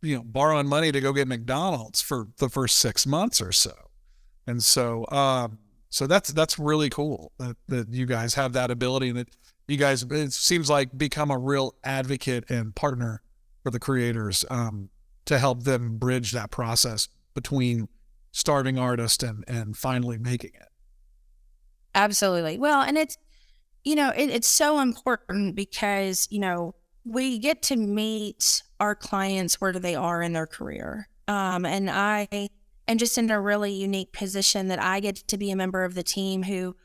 you 0.02 0.16
know 0.16 0.24
borrowing 0.24 0.68
money 0.68 0.92
to 0.92 1.02
go 1.02 1.12
get 1.12 1.28
McDonald's 1.28 2.02
for 2.02 2.30
the 2.38 2.50
first 2.50 2.78
six 2.78 3.06
months 3.06 3.42
or 3.42 3.52
so. 3.52 3.74
And 4.48 4.64
so 4.64 5.06
um, 5.12 5.60
so 5.90 6.08
that's 6.08 6.32
that's 6.32 6.58
really 6.58 6.90
cool 6.90 7.34
that 7.40 7.58
that 7.68 7.94
you 7.94 8.06
guys 8.06 8.36
have 8.36 8.54
that 8.54 8.72
ability 8.72 9.10
and 9.10 9.18
that 9.20 9.28
you 9.68 9.78
guys 9.78 10.04
it 10.04 10.32
seems 10.32 10.70
like 10.70 10.98
become 10.98 11.30
a 11.30 11.38
real 11.38 11.76
advocate 11.84 12.50
and 12.50 12.74
partner 12.74 13.22
for 13.64 13.70
the 13.70 13.80
creators 13.80 14.46
um, 14.50 14.90
to 15.26 15.38
help 15.38 15.64
them 15.64 15.98
bridge 15.98 16.32
that 16.32 16.52
process 16.52 17.10
between 17.34 17.90
starving 18.32 18.78
artist 18.78 19.24
and 19.24 19.44
and 19.48 19.78
finally 19.78 20.18
making 20.18 20.52
it. 20.54 20.70
Absolutely. 21.96 22.58
Well, 22.58 22.82
and 22.82 22.98
it's 22.98 23.18
you 23.84 23.96
know 23.96 24.12
it, 24.16 24.30
it's 24.30 24.48
so 24.48 24.80
important 24.80 25.56
because 25.56 26.28
you 26.30 26.40
know 26.40 26.76
we 27.06 27.40
get 27.40 27.62
to 27.64 27.76
meet 27.76 28.64
our 28.80 28.96
clients 28.96 29.60
where 29.60 29.74
they 29.74 29.96
are 29.96 30.22
in 30.22 30.34
their 30.34 30.48
career, 30.48 31.08
um, 31.28 31.66
and 31.66 31.90
I 31.90 32.28
am 32.88 32.98
just 32.98 33.18
in 33.18 33.30
a 33.30 33.40
really 33.40 33.72
unique 33.72 34.14
position 34.14 34.68
that 34.68 34.82
I 34.82 35.00
get 35.00 35.16
to 35.28 35.38
be 35.38 35.52
a 35.52 35.56
member 35.56 35.84
of 35.84 35.96
the 35.96 36.04
team 36.04 36.44
who 36.44 36.76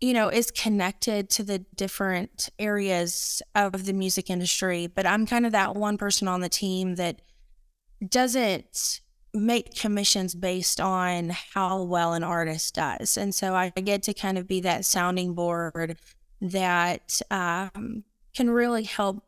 you 0.00 0.12
know 0.12 0.28
is 0.28 0.50
connected 0.50 1.30
to 1.30 1.42
the 1.42 1.60
different 1.76 2.50
areas 2.58 3.40
of 3.54 3.86
the 3.86 3.92
music 3.92 4.28
industry 4.28 4.86
but 4.86 5.06
i'm 5.06 5.24
kind 5.24 5.46
of 5.46 5.52
that 5.52 5.74
one 5.74 5.96
person 5.96 6.28
on 6.28 6.40
the 6.40 6.48
team 6.48 6.96
that 6.96 7.22
doesn't 8.06 9.00
make 9.34 9.74
commissions 9.74 10.34
based 10.34 10.80
on 10.80 11.30
how 11.54 11.82
well 11.82 12.14
an 12.14 12.22
artist 12.22 12.76
does. 12.76 13.16
And 13.16 13.34
so 13.34 13.54
I 13.54 13.70
get 13.70 14.02
to 14.04 14.14
kind 14.14 14.38
of 14.38 14.46
be 14.46 14.60
that 14.60 14.84
sounding 14.84 15.34
board 15.34 15.98
that 16.40 17.20
um, 17.30 18.04
can 18.34 18.50
really 18.50 18.84
help 18.84 19.24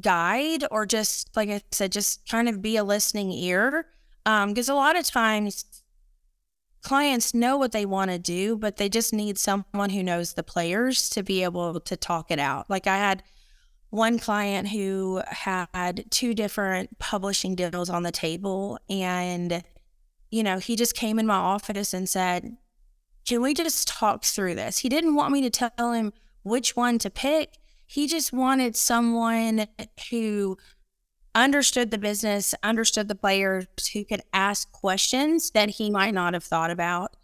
guide 0.00 0.64
or 0.70 0.86
just, 0.86 1.36
like 1.36 1.48
I 1.48 1.60
said, 1.72 1.92
just 1.92 2.28
kind 2.28 2.48
of 2.48 2.62
be 2.62 2.76
a 2.76 2.84
listening 2.84 3.32
ear. 3.32 3.86
Because 4.24 4.68
um, 4.68 4.74
a 4.74 4.78
lot 4.78 4.98
of 4.98 5.04
times 5.04 5.64
clients 6.82 7.34
know 7.34 7.56
what 7.56 7.72
they 7.72 7.84
want 7.84 8.12
to 8.12 8.18
do, 8.18 8.56
but 8.56 8.76
they 8.76 8.88
just 8.88 9.12
need 9.12 9.38
someone 9.38 9.90
who 9.90 10.02
knows 10.02 10.34
the 10.34 10.42
players 10.42 11.08
to 11.10 11.22
be 11.22 11.42
able 11.42 11.80
to 11.80 11.96
talk 11.96 12.30
it 12.30 12.38
out. 12.38 12.70
Like 12.70 12.86
I 12.86 12.96
had 12.96 13.24
one 13.90 14.18
client 14.18 14.68
who 14.68 15.22
had 15.28 16.04
two 16.10 16.34
different 16.34 16.98
publishing 16.98 17.54
deals 17.54 17.88
on 17.88 18.02
the 18.02 18.12
table 18.12 18.78
and 18.90 19.62
you 20.30 20.42
know 20.42 20.58
he 20.58 20.76
just 20.76 20.94
came 20.94 21.18
in 21.18 21.26
my 21.26 21.36
office 21.36 21.94
and 21.94 22.08
said 22.08 22.56
can 23.26 23.42
we 23.42 23.54
just 23.54 23.88
talk 23.88 24.24
through 24.24 24.54
this? 24.54 24.78
He 24.78 24.88
didn't 24.88 25.16
want 25.16 25.32
me 25.32 25.42
to 25.42 25.50
tell 25.50 25.92
him 25.92 26.12
which 26.44 26.76
one 26.76 26.98
to 27.00 27.10
pick. 27.10 27.58
He 27.84 28.06
just 28.06 28.32
wanted 28.32 28.76
someone 28.76 29.66
who 30.10 30.56
understood 31.34 31.90
the 31.90 31.98
business 31.98 32.54
understood 32.62 33.08
the 33.08 33.14
players 33.14 33.66
who 33.92 34.04
could 34.04 34.22
ask 34.32 34.72
questions 34.72 35.50
that 35.50 35.68
he 35.68 35.90
might 35.90 36.14
not 36.14 36.32
have 36.32 36.44
thought 36.44 36.70
about 36.70 37.14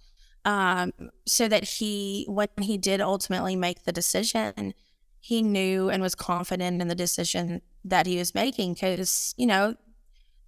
um, 0.45 0.93
so 1.25 1.49
that 1.49 1.65
he 1.65 2.27
when 2.29 2.49
he 2.61 2.77
did 2.77 3.01
ultimately 3.01 3.57
make 3.57 3.85
the 3.85 3.93
decision 3.93 4.75
he 5.25 5.41
knew 5.41 5.89
and 5.89 6.03
was 6.03 6.17
confident 6.17 6.83
in 6.83 6.89
the 6.89 6.97
decision 6.97 7.63
that 7.85 8.07
he 8.07 8.19
was 8.19 8.35
making 8.35 8.75
because 8.75 9.35
you 9.39 9.47
know 9.47 9.77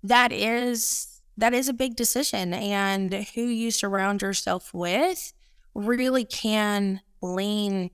that 0.03 0.33
is 0.33 1.21
that 1.37 1.55
is 1.55 1.69
a 1.69 1.73
big 1.73 1.95
decision 1.95 2.53
and 2.53 3.15
who 3.35 3.43
you 3.43 3.71
surround 3.71 4.21
yourself 4.21 4.75
with 4.75 5.33
really 5.75 6.25
can 6.25 7.01
lean 7.23 7.89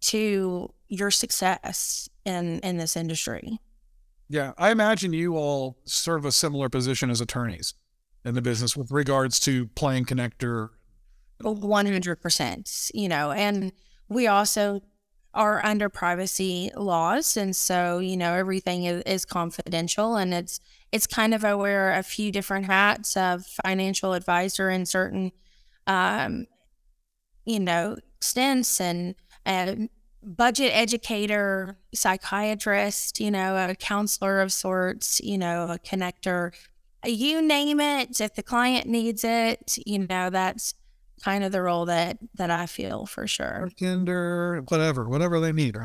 to 0.00 0.72
your 0.88 1.10
success 1.10 2.08
in 2.26 2.60
in 2.60 2.76
this 2.76 2.96
industry. 2.96 3.58
Yeah 4.28 4.52
i 4.58 4.70
imagine 4.70 5.14
you 5.14 5.36
all 5.36 5.78
serve 5.84 6.26
a 6.26 6.32
similar 6.32 6.68
position 6.68 7.10
as 7.10 7.22
attorneys 7.22 7.72
in 8.26 8.34
the 8.34 8.42
business 8.42 8.76
with 8.76 8.90
regards 8.90 9.40
to 9.40 9.68
playing 9.68 10.04
connector. 10.04 10.68
100% 11.42 12.90
you 12.92 13.08
know 13.08 13.30
and 13.30 13.72
we 14.08 14.26
also 14.26 14.82
are 15.36 15.64
under 15.64 15.88
privacy 15.88 16.70
laws 16.74 17.36
and 17.36 17.54
so 17.54 17.98
you 17.98 18.16
know 18.16 18.32
everything 18.32 18.84
is, 18.84 19.02
is, 19.04 19.24
confidential 19.24 20.16
and 20.16 20.32
it's 20.32 20.58
it's 20.92 21.06
kind 21.06 21.34
of 21.34 21.44
I 21.44 21.54
wear 21.54 21.92
a 21.92 22.02
few 22.02 22.32
different 22.32 22.66
hats 22.66 23.16
of 23.16 23.44
financial 23.64 24.14
advisor 24.14 24.70
in 24.70 24.86
certain 24.86 25.32
um 25.86 26.46
you 27.44 27.60
know 27.60 27.96
stints 28.20 28.80
and 28.80 29.14
and 29.44 29.90
budget 30.22 30.72
educator 30.74 31.76
psychiatrist 31.94 33.20
you 33.20 33.30
know 33.30 33.56
a 33.56 33.74
counselor 33.74 34.40
of 34.40 34.52
sorts 34.52 35.20
you 35.20 35.36
know 35.36 35.64
a 35.64 35.78
connector 35.78 36.52
you 37.04 37.42
name 37.42 37.78
it 37.78 38.20
if 38.20 38.34
the 38.34 38.42
client 38.42 38.86
needs 38.86 39.22
it 39.22 39.78
you 39.84 39.98
know 40.08 40.30
that's 40.30 40.74
kind 41.22 41.44
of 41.44 41.52
the 41.52 41.62
role 41.62 41.86
that 41.86 42.18
that 42.34 42.50
I 42.50 42.66
feel 42.66 43.06
for 43.06 43.26
sure. 43.26 43.70
Kinder, 43.78 44.62
whatever, 44.68 45.08
whatever 45.08 45.40
they 45.40 45.52
need. 45.52 45.76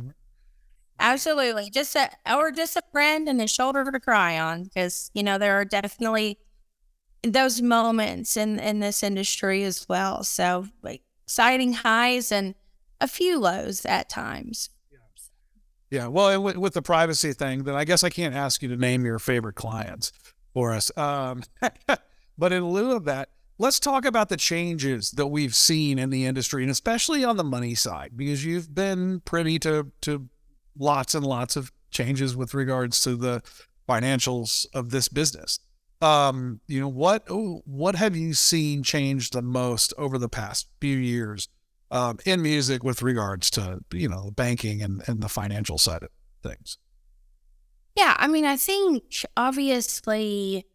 Absolutely, 0.99 1.69
just 1.69 1.95
a 1.95 2.09
or 2.31 2.51
just 2.51 2.75
a 2.75 2.83
friend 2.91 3.27
and 3.27 3.41
a 3.41 3.47
shoulder 3.47 3.89
to 3.89 3.99
cry 3.99 4.39
on, 4.39 4.65
because 4.65 5.09
you 5.13 5.23
know 5.23 5.37
there 5.37 5.59
are 5.59 5.65
definitely 5.65 6.39
those 7.23 7.61
moments 7.61 8.37
in 8.37 8.59
in 8.59 8.79
this 8.79 9.03
industry 9.03 9.63
as 9.63 9.87
well. 9.87 10.23
So 10.23 10.67
like 10.81 11.01
exciting 11.25 11.73
highs 11.73 12.31
and 12.31 12.55
a 12.99 13.07
few 13.07 13.39
lows 13.39 13.85
at 13.85 14.09
times. 14.09 14.69
Yeah, 15.89 16.07
well, 16.07 16.41
with, 16.41 16.55
with 16.55 16.73
the 16.73 16.81
privacy 16.81 17.33
thing, 17.33 17.63
then 17.63 17.75
I 17.75 17.83
guess 17.83 18.01
I 18.01 18.09
can't 18.09 18.33
ask 18.33 18.61
you 18.61 18.69
to 18.69 18.77
name 18.77 19.05
your 19.05 19.19
favorite 19.19 19.55
clients 19.55 20.13
for 20.53 20.71
us. 20.71 20.89
Um, 20.97 21.43
but 22.37 22.53
in 22.53 22.65
lieu 22.69 22.95
of 22.95 23.03
that, 23.05 23.29
Let's 23.61 23.79
talk 23.79 24.05
about 24.05 24.29
the 24.29 24.37
changes 24.37 25.11
that 25.11 25.27
we've 25.27 25.53
seen 25.53 25.99
in 25.99 26.09
the 26.09 26.25
industry 26.25 26.63
and 26.63 26.71
especially 26.71 27.23
on 27.23 27.37
the 27.37 27.43
money 27.43 27.75
side, 27.75 28.13
because 28.17 28.43
you've 28.43 28.73
been 28.73 29.19
privy 29.19 29.59
to, 29.59 29.91
to 30.01 30.29
lots 30.75 31.13
and 31.13 31.23
lots 31.23 31.55
of 31.55 31.71
changes 31.91 32.35
with 32.35 32.55
regards 32.55 32.99
to 33.01 33.15
the 33.15 33.43
financials 33.87 34.65
of 34.73 34.89
this 34.89 35.09
business. 35.09 35.59
Um, 36.01 36.61
you 36.65 36.79
know 36.79 36.87
what 36.87 37.23
what 37.29 37.93
have 37.93 38.15
you 38.15 38.33
seen 38.33 38.81
change 38.81 39.29
the 39.29 39.43
most 39.43 39.93
over 39.95 40.17
the 40.17 40.27
past 40.27 40.67
few 40.79 40.97
years 40.97 41.47
um, 41.91 42.17
in 42.25 42.41
music 42.41 42.83
with 42.83 43.03
regards 43.03 43.51
to 43.51 43.81
you 43.93 44.09
know 44.09 44.31
banking 44.31 44.81
and 44.81 45.03
and 45.05 45.21
the 45.21 45.29
financial 45.29 45.77
side 45.77 46.01
of 46.01 46.09
things? 46.41 46.79
Yeah, 47.95 48.15
I 48.17 48.25
mean, 48.25 48.45
I 48.45 48.57
think 48.57 49.03
obviously 49.37 50.65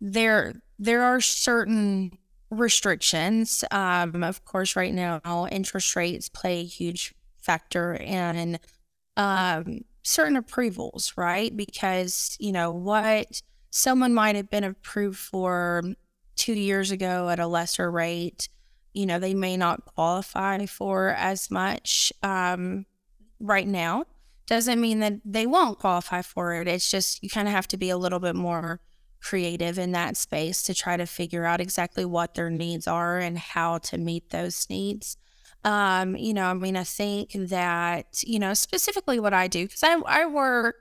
there 0.00 0.54
there 0.78 1.02
are 1.02 1.20
certain 1.20 2.18
restrictions. 2.50 3.64
Um, 3.70 4.22
of 4.22 4.44
course, 4.44 4.76
right 4.76 4.94
now 4.94 5.46
interest 5.50 5.96
rates 5.96 6.28
play 6.28 6.60
a 6.60 6.64
huge 6.64 7.14
factor 7.38 7.94
in 7.94 8.58
um, 9.16 9.84
certain 10.02 10.36
approvals, 10.36 11.12
right? 11.16 11.56
Because 11.56 12.36
you 12.38 12.52
know 12.52 12.70
what 12.70 13.42
someone 13.70 14.14
might 14.14 14.36
have 14.36 14.50
been 14.50 14.64
approved 14.64 15.18
for 15.18 15.82
two 16.36 16.54
years 16.54 16.90
ago 16.90 17.28
at 17.28 17.38
a 17.38 17.46
lesser 17.46 17.90
rate, 17.90 18.48
you 18.94 19.06
know, 19.06 19.18
they 19.18 19.34
may 19.34 19.56
not 19.56 19.84
qualify 19.84 20.64
for 20.66 21.08
as 21.10 21.50
much 21.50 22.12
um, 22.22 22.86
right 23.40 23.66
now. 23.66 24.04
Doesn't 24.46 24.80
mean 24.80 25.00
that 25.00 25.14
they 25.24 25.46
won't 25.46 25.78
qualify 25.78 26.22
for 26.22 26.54
it. 26.54 26.68
It's 26.68 26.90
just 26.90 27.22
you 27.22 27.28
kind 27.28 27.48
of 27.48 27.54
have 27.54 27.68
to 27.68 27.76
be 27.76 27.90
a 27.90 27.98
little 27.98 28.20
bit 28.20 28.36
more 28.36 28.80
creative 29.28 29.78
in 29.78 29.92
that 29.92 30.16
space 30.16 30.62
to 30.62 30.74
try 30.74 30.96
to 30.96 31.06
figure 31.06 31.44
out 31.44 31.60
exactly 31.60 32.04
what 32.04 32.34
their 32.34 32.50
needs 32.50 32.86
are 32.86 33.18
and 33.18 33.38
how 33.38 33.78
to 33.78 33.98
meet 33.98 34.30
those 34.30 34.66
needs. 34.70 35.16
Um, 35.64 36.16
you 36.16 36.32
know, 36.32 36.46
I 36.46 36.54
mean, 36.54 36.76
I 36.76 36.84
think 36.84 37.32
that, 37.32 38.22
you 38.24 38.38
know, 38.38 38.54
specifically 38.54 39.18
what 39.18 39.34
I 39.34 39.48
do, 39.48 39.64
because 39.64 39.82
I, 39.82 39.94
I 40.06 40.26
work 40.26 40.76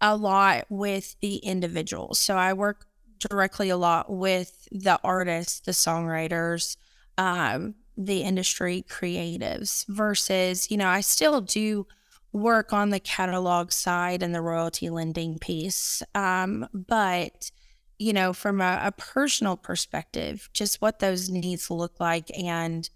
a 0.00 0.16
lot 0.16 0.64
with 0.68 1.14
the 1.20 1.36
individuals. 1.36 2.18
So 2.18 2.36
I 2.36 2.52
work 2.52 2.86
directly 3.20 3.70
a 3.70 3.76
lot 3.76 4.10
with 4.10 4.68
the 4.72 4.98
artists, 5.04 5.60
the 5.60 5.72
songwriters, 5.72 6.76
um, 7.16 7.74
the 7.96 8.22
industry 8.22 8.84
creatives 8.88 9.86
versus, 9.86 10.68
you 10.70 10.76
know, 10.76 10.88
I 10.88 11.00
still 11.00 11.40
do 11.40 11.86
work 12.32 12.72
on 12.72 12.90
the 12.90 12.98
catalog 12.98 13.70
side 13.70 14.20
and 14.20 14.34
the 14.34 14.40
royalty 14.40 14.90
lending 14.90 15.38
piece. 15.38 16.02
Um, 16.14 16.68
but, 16.74 17.52
you 17.98 18.12
know, 18.12 18.32
from 18.32 18.60
a, 18.60 18.80
a 18.84 18.92
personal 18.92 19.56
perspective, 19.56 20.48
just 20.52 20.80
what 20.80 20.98
those 20.98 21.30
needs 21.30 21.70
look 21.70 22.00
like 22.00 22.30
and 22.36 22.90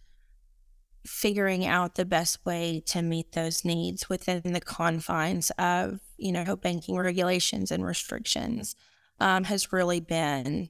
figuring 1.07 1.65
out 1.65 1.95
the 1.95 2.05
best 2.05 2.45
way 2.45 2.83
to 2.87 3.01
meet 3.03 3.33
those 3.33 3.65
needs 3.65 4.09
within 4.09 4.53
the 4.53 4.61
confines 4.61 5.51
of, 5.59 6.01
you 6.17 6.33
know, 6.33 6.57
banking 6.57 6.97
regulations 6.97 7.71
and 7.71 7.85
restrictions 7.85 8.77
um, 9.21 9.45
has 9.45 9.73
really 9.73 10.01
been 10.01 10.69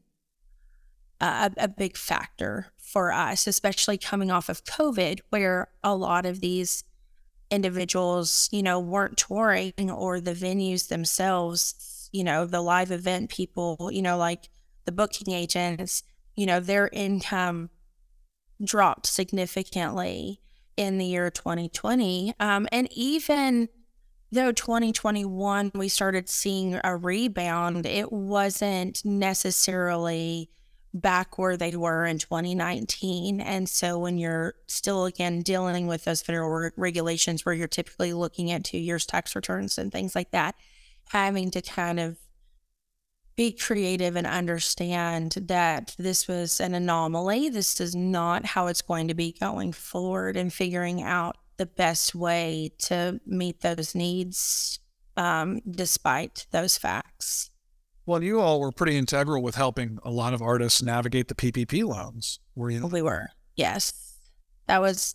a, 1.21 1.51
a 1.57 1.69
big 1.69 1.97
factor 1.97 2.69
for 2.77 3.13
us, 3.13 3.47
especially 3.47 3.99
coming 3.99 4.31
off 4.31 4.49
of 4.49 4.65
COVID, 4.65 5.21
where 5.31 5.69
a 5.83 5.95
lot 5.95 6.25
of 6.25 6.41
these 6.41 6.85
individuals, 7.51 8.49
you 8.53 8.63
know, 8.63 8.79
weren't 8.79 9.17
touring 9.17 9.91
or 9.91 10.21
the 10.21 10.35
venues 10.35 10.89
themselves, 10.89 11.75
you 12.13 12.25
know, 12.25 12.45
the 12.45 12.61
live 12.61 12.91
event 12.91 13.31
people, 13.31 13.91
you 13.93 14.03
know, 14.03 14.17
like 14.17 14.49
the 14.85 14.93
booking 14.93 15.33
agents, 15.33 16.03
you 16.37 16.47
know, 16.47 16.61
their 16.61 16.89
income 16.93 17.71
dropped 18.65 19.07
significantly 19.07 20.41
in 20.77 20.99
the 20.99 21.05
year 21.05 21.31
2020. 21.31 22.35
Um, 22.41 22.69
and 22.73 22.89
even 22.93 23.69
though 24.31 24.53
2021 24.53 25.73
we 25.75 25.89
started 25.89 26.29
seeing 26.29 26.81
a 26.85 26.97
rebound, 26.97 27.87
it 27.87 28.13
wasn't 28.13 29.05
necessarily 29.05 30.51
back 30.95 31.39
where 31.39 31.57
they 31.57 31.77
were 31.77 32.05
in 32.05 32.19
2019. 32.19 33.41
And 33.41 33.69
so 33.69 33.99
when 33.99 34.19
you're 34.19 34.55
still 34.67 35.05
again 35.05 35.43
dealing 35.43 35.87
with 35.87 36.05
those 36.05 36.23
federal 36.23 36.51
re- 36.51 36.71
regulations 36.77 37.45
where 37.45 37.55
you're 37.55 37.69
typically 37.69 38.13
looking 38.13 38.51
at 38.51 38.65
two 38.65 38.79
years 38.79 39.07
tax 39.07 39.37
returns 39.37 39.79
and 39.79 39.93
things 39.93 40.15
like 40.15 40.31
that, 40.31 40.55
having 41.11 41.51
to 41.53 41.63
kind 41.63 42.01
of 42.01 42.19
be 43.37 43.53
creative 43.53 44.17
and 44.17 44.27
understand 44.27 45.37
that 45.43 45.95
this 45.97 46.27
was 46.27 46.61
an 46.61 46.75
anomaly. 46.75 47.49
This 47.49 47.81
is 47.81 47.95
not 47.95 48.45
how 48.45 48.67
it's 48.67 48.83
going 48.83 49.09
to 49.09 49.15
be 49.15 49.33
going 49.39 49.73
forward, 49.73 50.37
and 50.37 50.53
figuring 50.53 51.03
out 51.03 51.37
the 51.57 51.67
best 51.67 52.15
way 52.15 52.73
to 52.79 53.21
meet 53.27 53.61
those 53.61 53.95
needs 53.95 54.81
um, 55.17 55.61
despite 55.71 56.47
those 56.51 56.79
facts. 56.79 57.51
Well, 58.07 58.23
you 58.23 58.41
all 58.41 58.59
were 58.59 58.73
pretty 58.73 58.97
integral 58.97 59.43
with 59.43 59.55
helping 59.55 59.99
a 60.03 60.11
lot 60.11 60.33
of 60.33 60.41
artists 60.41 60.83
navigate 60.83 61.29
the 61.29 61.35
PPP 61.35 61.85
loans. 61.85 62.41
Were 62.55 62.71
you? 62.71 62.87
We 62.87 63.03
were. 63.03 63.29
Yes. 63.55 64.17
That 64.67 64.81
was 64.81 65.15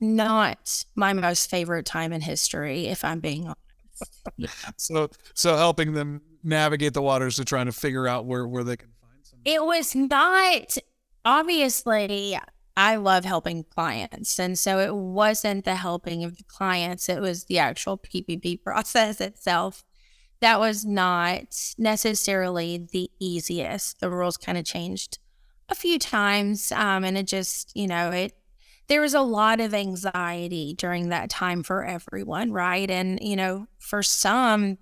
not 0.00 0.84
my 0.94 1.14
most 1.14 1.48
favorite 1.48 1.86
time 1.86 2.12
in 2.12 2.20
history, 2.20 2.86
if 2.86 3.04
I'm 3.04 3.20
being 3.20 3.44
honest. 3.44 3.60
so, 4.76 5.08
so 5.34 5.56
helping 5.56 5.92
them 5.92 6.20
navigate 6.42 6.94
the 6.94 7.02
waters 7.02 7.36
to 7.36 7.44
trying 7.44 7.66
to 7.66 7.72
figure 7.72 8.06
out 8.06 8.26
where, 8.26 8.46
where 8.46 8.64
they 8.64 8.76
can 8.76 8.90
find 9.00 9.18
some. 9.22 9.38
It 9.44 9.64
was 9.64 9.94
not 9.94 10.76
obviously 11.24 12.38
I 12.76 12.96
love 12.96 13.24
helping 13.24 13.64
clients. 13.64 14.38
And 14.38 14.58
so 14.58 14.78
it 14.78 14.94
wasn't 14.94 15.64
the 15.64 15.76
helping 15.76 16.24
of 16.24 16.36
the 16.36 16.44
clients, 16.44 17.08
it 17.08 17.20
was 17.20 17.44
the 17.44 17.58
actual 17.58 17.98
PPP 17.98 18.62
process 18.64 19.20
itself 19.20 19.84
that 20.40 20.60
was 20.60 20.84
not 20.84 21.74
necessarily 21.78 22.86
the 22.92 23.10
easiest. 23.18 24.00
The 24.00 24.10
rules 24.10 24.36
kind 24.36 24.58
of 24.58 24.64
changed 24.64 25.18
a 25.68 25.74
few 25.74 25.98
times. 25.98 26.70
Um, 26.72 27.04
and 27.04 27.16
it 27.16 27.26
just, 27.26 27.74
you 27.74 27.86
know, 27.86 28.10
it, 28.10 28.34
there 28.88 29.00
was 29.00 29.14
a 29.14 29.20
lot 29.20 29.60
of 29.60 29.74
anxiety 29.74 30.74
during 30.74 31.08
that 31.08 31.30
time 31.30 31.62
for 31.62 31.84
everyone, 31.84 32.52
right? 32.52 32.90
And, 32.90 33.18
you 33.20 33.36
know, 33.36 33.66
for 33.78 34.02
some, 34.02 34.78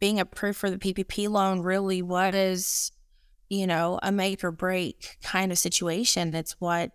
being 0.00 0.20
approved 0.20 0.58
for 0.58 0.70
the 0.70 0.78
PPP 0.78 1.28
loan 1.28 1.60
really 1.60 2.02
was, 2.02 2.92
you 3.48 3.66
know, 3.66 3.98
a 4.02 4.10
make 4.10 4.42
or 4.42 4.50
break 4.50 5.18
kind 5.22 5.52
of 5.52 5.58
situation. 5.58 6.34
It's 6.34 6.60
what 6.60 6.92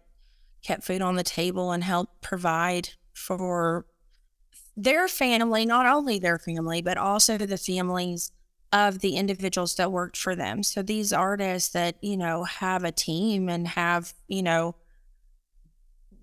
kept 0.64 0.84
food 0.84 1.02
on 1.02 1.16
the 1.16 1.24
table 1.24 1.72
and 1.72 1.84
helped 1.84 2.22
provide 2.22 2.90
for 3.14 3.86
their 4.76 5.08
family, 5.08 5.66
not 5.66 5.86
only 5.86 6.20
their 6.20 6.40
family, 6.40 6.82
but 6.82 6.98
also 6.98 7.38
the 7.38 7.58
families 7.58 8.32
of 8.72 9.00
the 9.00 9.16
individuals 9.16 9.76
that 9.76 9.92
worked 9.92 10.18
for 10.18 10.36
them. 10.36 10.64
So 10.64 10.82
these 10.82 11.12
artists 11.12 11.70
that, 11.70 11.96
you 12.02 12.18
know, 12.18 12.44
have 12.44 12.84
a 12.84 12.92
team 12.92 13.50
and 13.50 13.68
have, 13.68 14.14
you 14.28 14.44
know, 14.44 14.76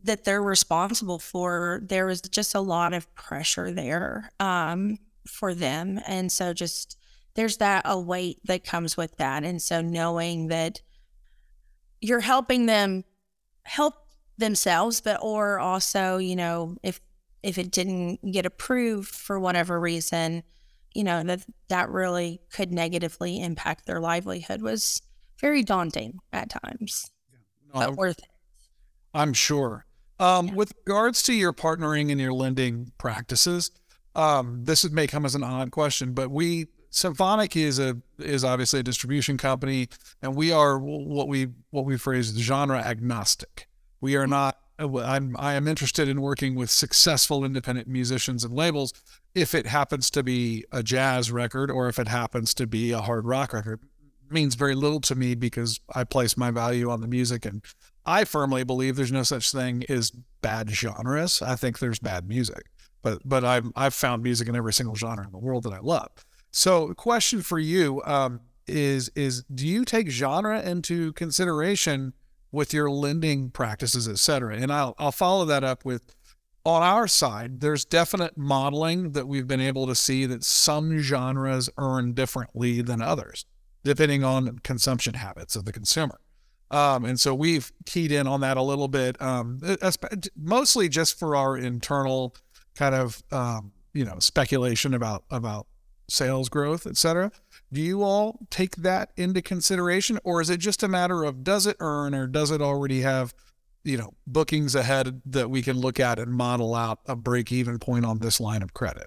that 0.06 0.24
they're 0.24 0.42
responsible 0.42 1.18
for, 1.18 1.80
there 1.82 2.06
was 2.06 2.20
just 2.20 2.54
a 2.54 2.60
lot 2.60 2.92
of 2.94 3.12
pressure 3.14 3.70
there 3.70 4.30
um, 4.40 4.98
for 5.26 5.54
them. 5.54 6.00
And 6.06 6.30
so 6.30 6.52
just 6.52 6.96
there's 7.34 7.58
that 7.58 7.82
a 7.84 7.98
weight 8.00 8.38
that 8.44 8.64
comes 8.64 8.96
with 8.96 9.16
that. 9.18 9.44
And 9.44 9.60
so 9.60 9.80
knowing 9.82 10.48
that 10.48 10.80
you're 12.00 12.20
helping 12.20 12.66
them 12.66 13.04
help 13.64 13.94
themselves, 14.38 15.00
but 15.00 15.18
or 15.22 15.58
also, 15.58 16.18
you 16.18 16.36
know, 16.36 16.76
if 16.82 17.00
if 17.42 17.58
it 17.58 17.70
didn't 17.70 18.32
get 18.32 18.46
approved 18.46 19.08
for 19.08 19.38
whatever 19.38 19.78
reason, 19.78 20.42
you 20.94 21.04
know, 21.04 21.22
that 21.22 21.44
that 21.68 21.90
really 21.90 22.40
could 22.50 22.72
negatively 22.72 23.40
impact 23.40 23.86
their 23.86 24.00
livelihood 24.00 24.62
was 24.62 25.00
very 25.40 25.62
daunting 25.62 26.18
at 26.32 26.50
times. 26.50 27.10
Yeah. 27.30 27.80
No, 27.80 27.86
but 27.86 27.96
worth 27.96 28.18
it. 28.18 28.28
I'm 29.14 29.32
sure. 29.32 29.85
Um, 30.18 30.48
yeah. 30.48 30.54
With 30.54 30.72
regards 30.86 31.22
to 31.24 31.34
your 31.34 31.52
partnering 31.52 32.10
and 32.10 32.20
your 32.20 32.32
lending 32.32 32.92
practices, 32.98 33.70
um, 34.14 34.64
this 34.64 34.88
may 34.90 35.06
come 35.06 35.24
as 35.26 35.34
an 35.34 35.44
odd 35.44 35.70
question, 35.70 36.12
but 36.12 36.30
we 36.30 36.68
Symphonic 36.90 37.56
is 37.56 37.78
a 37.78 37.98
is 38.18 38.42
obviously 38.42 38.80
a 38.80 38.82
distribution 38.82 39.36
company, 39.36 39.88
and 40.22 40.34
we 40.34 40.50
are 40.50 40.78
what 40.78 41.28
we 41.28 41.48
what 41.70 41.84
we 41.84 41.98
phrase 41.98 42.28
genre 42.38 42.78
agnostic. 42.78 43.68
We 44.00 44.16
are 44.16 44.26
not 44.26 44.56
uh, 44.78 44.98
I'm 44.98 45.36
I 45.38 45.54
am 45.54 45.68
interested 45.68 46.08
in 46.08 46.20
working 46.20 46.54
with 46.54 46.70
successful 46.70 47.44
independent 47.44 47.88
musicians 47.88 48.44
and 48.44 48.54
labels 48.54 48.92
if 49.34 49.54
it 49.54 49.66
happens 49.66 50.10
to 50.12 50.22
be 50.22 50.64
a 50.72 50.82
jazz 50.82 51.30
record 51.30 51.70
or 51.70 51.88
if 51.88 51.98
it 51.98 52.08
happens 52.08 52.54
to 52.54 52.66
be 52.66 52.92
a 52.92 53.00
hard 53.00 53.26
rock 53.26 53.52
record 53.52 53.80
it 54.24 54.32
means 54.32 54.54
very 54.54 54.74
little 54.74 55.00
to 55.00 55.14
me 55.14 55.34
because 55.34 55.80
I 55.94 56.04
place 56.04 56.36
my 56.36 56.50
value 56.50 56.90
on 56.90 57.00
the 57.00 57.06
music 57.06 57.44
and 57.44 57.62
I 58.06 58.24
firmly 58.24 58.64
believe 58.64 58.96
there's 58.96 59.12
no 59.12 59.24
such 59.24 59.52
thing 59.52 59.84
as 59.88 60.12
bad 60.40 60.70
genres. 60.70 61.42
I 61.42 61.56
think 61.56 61.78
there's 61.78 61.98
bad 61.98 62.28
music. 62.28 62.66
But 63.02 63.20
but 63.24 63.44
I've 63.44 63.66
I've 63.76 63.94
found 63.94 64.22
music 64.22 64.48
in 64.48 64.56
every 64.56 64.72
single 64.72 64.94
genre 64.94 65.24
in 65.24 65.32
the 65.32 65.38
world 65.38 65.64
that 65.64 65.72
I 65.72 65.80
love. 65.80 66.10
So, 66.50 66.94
question 66.94 67.42
for 67.42 67.58
you 67.58 68.02
um, 68.04 68.40
is 68.66 69.10
is 69.14 69.42
do 69.54 69.66
you 69.66 69.84
take 69.84 70.08
genre 70.10 70.62
into 70.62 71.12
consideration 71.12 72.14
with 72.52 72.72
your 72.72 72.90
lending 72.90 73.50
practices, 73.50 74.08
et 74.08 74.18
cetera. 74.18 74.56
And 74.56 74.72
I'll, 74.72 74.94
I'll 74.98 75.12
follow 75.12 75.44
that 75.44 75.62
up 75.62 75.84
with 75.84 76.14
on 76.64 76.82
our 76.82 77.06
side, 77.06 77.60
there's 77.60 77.84
definite 77.84 78.36
modeling 78.36 79.12
that 79.12 79.28
we've 79.28 79.46
been 79.46 79.60
able 79.60 79.86
to 79.86 79.94
see 79.94 80.26
that 80.26 80.42
some 80.42 80.98
genres 80.98 81.68
earn 81.76 82.12
differently 82.14 82.82
than 82.82 83.02
others. 83.02 83.44
depending 83.84 84.24
on 84.24 84.58
consumption 84.60 85.14
habits 85.14 85.54
of 85.54 85.64
the 85.64 85.72
consumer. 85.72 86.18
Um, 86.70 87.04
and 87.04 87.18
so 87.18 87.34
we've 87.34 87.72
keyed 87.84 88.10
in 88.10 88.26
on 88.26 88.40
that 88.40 88.56
a 88.56 88.62
little 88.62 88.88
bit, 88.88 89.20
um, 89.22 89.60
mostly 90.36 90.88
just 90.88 91.18
for 91.18 91.36
our 91.36 91.56
internal 91.56 92.34
kind 92.74 92.94
of 92.94 93.22
um, 93.32 93.72
you 93.94 94.04
know 94.04 94.18
speculation 94.18 94.94
about 94.94 95.24
about 95.30 95.66
sales 96.08 96.48
growth, 96.48 96.86
et 96.86 96.96
cetera. 96.96 97.32
Do 97.72 97.80
you 97.80 98.02
all 98.02 98.38
take 98.50 98.76
that 98.76 99.12
into 99.16 99.42
consideration, 99.42 100.18
or 100.24 100.40
is 100.40 100.50
it 100.50 100.58
just 100.58 100.82
a 100.82 100.88
matter 100.88 101.24
of 101.24 101.42
does 101.42 101.66
it 101.66 101.76
earn 101.80 102.14
or 102.14 102.26
does 102.26 102.50
it 102.50 102.60
already 102.60 103.00
have 103.00 103.34
you 103.84 103.96
know 103.96 104.14
bookings 104.26 104.74
ahead 104.74 105.22
that 105.26 105.50
we 105.50 105.62
can 105.62 105.78
look 105.78 106.00
at 106.00 106.18
and 106.18 106.32
model 106.32 106.74
out 106.74 107.00
a 107.06 107.16
break 107.16 107.52
even 107.52 107.78
point 107.78 108.04
on 108.04 108.18
this 108.18 108.40
line 108.40 108.62
of 108.62 108.74
credit? 108.74 109.06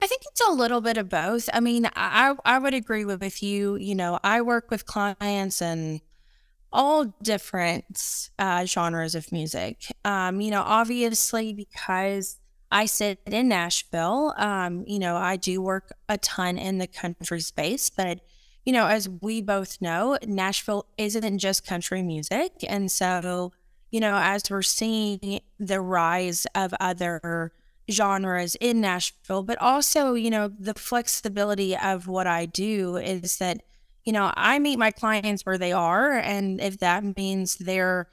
I 0.00 0.06
think 0.08 0.22
it's 0.32 0.40
a 0.48 0.52
little 0.52 0.80
bit 0.80 0.96
of 0.96 1.08
both. 1.08 1.48
I 1.52 1.60
mean, 1.60 1.88
I 1.94 2.34
I 2.44 2.58
would 2.58 2.74
agree 2.74 3.04
with 3.04 3.42
you. 3.42 3.76
You 3.76 3.94
know, 3.94 4.18
I 4.24 4.42
work 4.42 4.70
with 4.70 4.86
clients 4.86 5.62
and 5.62 6.00
all 6.72 7.06
different 7.22 8.30
uh, 8.38 8.64
genres 8.64 9.14
of 9.14 9.30
music. 9.32 9.86
Um, 10.04 10.40
you 10.40 10.50
know, 10.50 10.62
obviously 10.62 11.52
because 11.52 12.38
I 12.70 12.86
sit 12.86 13.20
in 13.26 13.48
Nashville, 13.48 14.34
um, 14.38 14.84
you 14.86 14.98
know, 14.98 15.16
I 15.16 15.36
do 15.36 15.60
work 15.60 15.92
a 16.08 16.18
ton 16.18 16.56
in 16.58 16.78
the 16.78 16.86
country 16.86 17.40
space, 17.40 17.90
but 17.90 18.20
you 18.64 18.72
know, 18.72 18.86
as 18.86 19.08
we 19.08 19.42
both 19.42 19.82
know, 19.82 20.16
Nashville 20.24 20.86
isn't 20.96 21.38
just 21.38 21.66
country 21.66 22.00
music, 22.02 22.52
and 22.68 22.90
so 22.90 23.52
you 23.90 24.00
know, 24.00 24.16
as 24.16 24.50
we're 24.50 24.62
seeing 24.62 25.40
the 25.60 25.80
rise 25.80 26.46
of 26.54 26.72
other 26.80 27.52
genres 27.90 28.56
in 28.56 28.80
Nashville, 28.80 29.42
but 29.42 29.60
also, 29.60 30.14
you 30.14 30.30
know, 30.30 30.48
the 30.48 30.74
flexibility 30.74 31.76
of 31.76 32.08
what 32.08 32.26
I 32.26 32.46
do 32.46 32.96
is 32.96 33.36
that 33.38 33.62
you 34.04 34.12
know, 34.12 34.32
I 34.36 34.58
meet 34.58 34.78
my 34.78 34.90
clients 34.90 35.46
where 35.46 35.58
they 35.58 35.72
are. 35.72 36.12
And 36.12 36.60
if 36.60 36.78
that 36.78 37.16
means 37.16 37.56
they're 37.56 38.08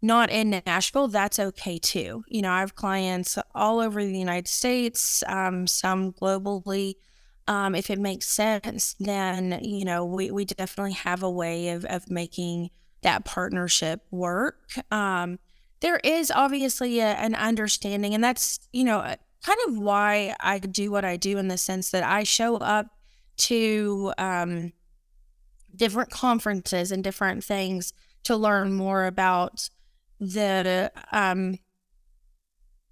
not 0.00 0.30
in 0.30 0.62
Nashville, 0.66 1.08
that's 1.08 1.38
okay 1.38 1.78
too. 1.78 2.24
You 2.28 2.42
know, 2.42 2.50
I 2.50 2.60
have 2.60 2.74
clients 2.74 3.38
all 3.54 3.80
over 3.80 4.04
the 4.04 4.18
United 4.18 4.48
States, 4.48 5.22
um, 5.26 5.66
some 5.66 6.12
globally. 6.12 6.94
Um, 7.48 7.74
if 7.74 7.90
it 7.90 7.98
makes 7.98 8.28
sense, 8.28 8.94
then, 9.00 9.58
you 9.62 9.84
know, 9.84 10.04
we, 10.04 10.30
we 10.30 10.44
definitely 10.44 10.92
have 10.92 11.24
a 11.24 11.30
way 11.30 11.70
of, 11.70 11.84
of 11.86 12.08
making 12.08 12.70
that 13.02 13.24
partnership 13.24 14.02
work. 14.12 14.60
Um, 14.92 15.40
there 15.80 16.00
is 16.04 16.30
obviously 16.30 17.00
a, 17.00 17.14
an 17.14 17.34
understanding, 17.34 18.14
and 18.14 18.22
that's, 18.22 18.60
you 18.72 18.84
know, 18.84 19.00
kind 19.44 19.58
of 19.66 19.76
why 19.76 20.36
I 20.38 20.60
do 20.60 20.92
what 20.92 21.04
I 21.04 21.16
do 21.16 21.36
in 21.38 21.48
the 21.48 21.58
sense 21.58 21.90
that 21.90 22.04
I 22.04 22.22
show 22.22 22.56
up 22.58 22.86
to, 23.38 24.12
um, 24.18 24.72
different 25.74 26.10
conferences 26.10 26.92
and 26.92 27.02
different 27.02 27.44
things 27.44 27.92
to 28.24 28.36
learn 28.36 28.72
more 28.72 29.06
about 29.06 29.68
the 30.20 30.92
um, 31.10 31.58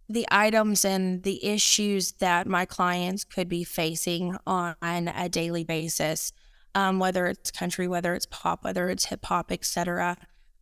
the 0.08 0.26
items 0.32 0.84
and 0.84 1.22
the 1.22 1.44
issues 1.44 2.12
that 2.12 2.46
my 2.48 2.64
clients 2.64 3.22
could 3.22 3.48
be 3.48 3.62
facing 3.62 4.36
on 4.44 4.74
a 4.82 5.28
daily 5.28 5.62
basis, 5.62 6.32
um, 6.74 6.98
whether 6.98 7.26
it's 7.26 7.52
country, 7.52 7.86
whether 7.86 8.14
it's 8.14 8.26
pop, 8.26 8.64
whether 8.64 8.90
it's 8.90 9.04
hip 9.04 9.24
hop, 9.24 9.52
etc. 9.52 10.16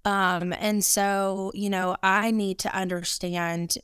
Um, 0.05 0.53
and 0.53 0.85
so, 0.85 1.51
you 1.55 1.71
know, 1.71 1.97
I 2.03 2.31
need 2.31 2.59
to 2.61 2.77
understand 2.77 3.77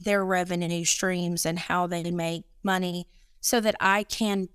their 0.00 0.24
revenue 0.24 0.84
streams 0.84 1.46
and 1.46 1.60
how 1.60 1.86
they 1.86 2.10
make 2.10 2.42
money 2.64 3.06
so 3.40 3.60
that 3.60 3.76
I 3.80 4.02
can 4.02 4.48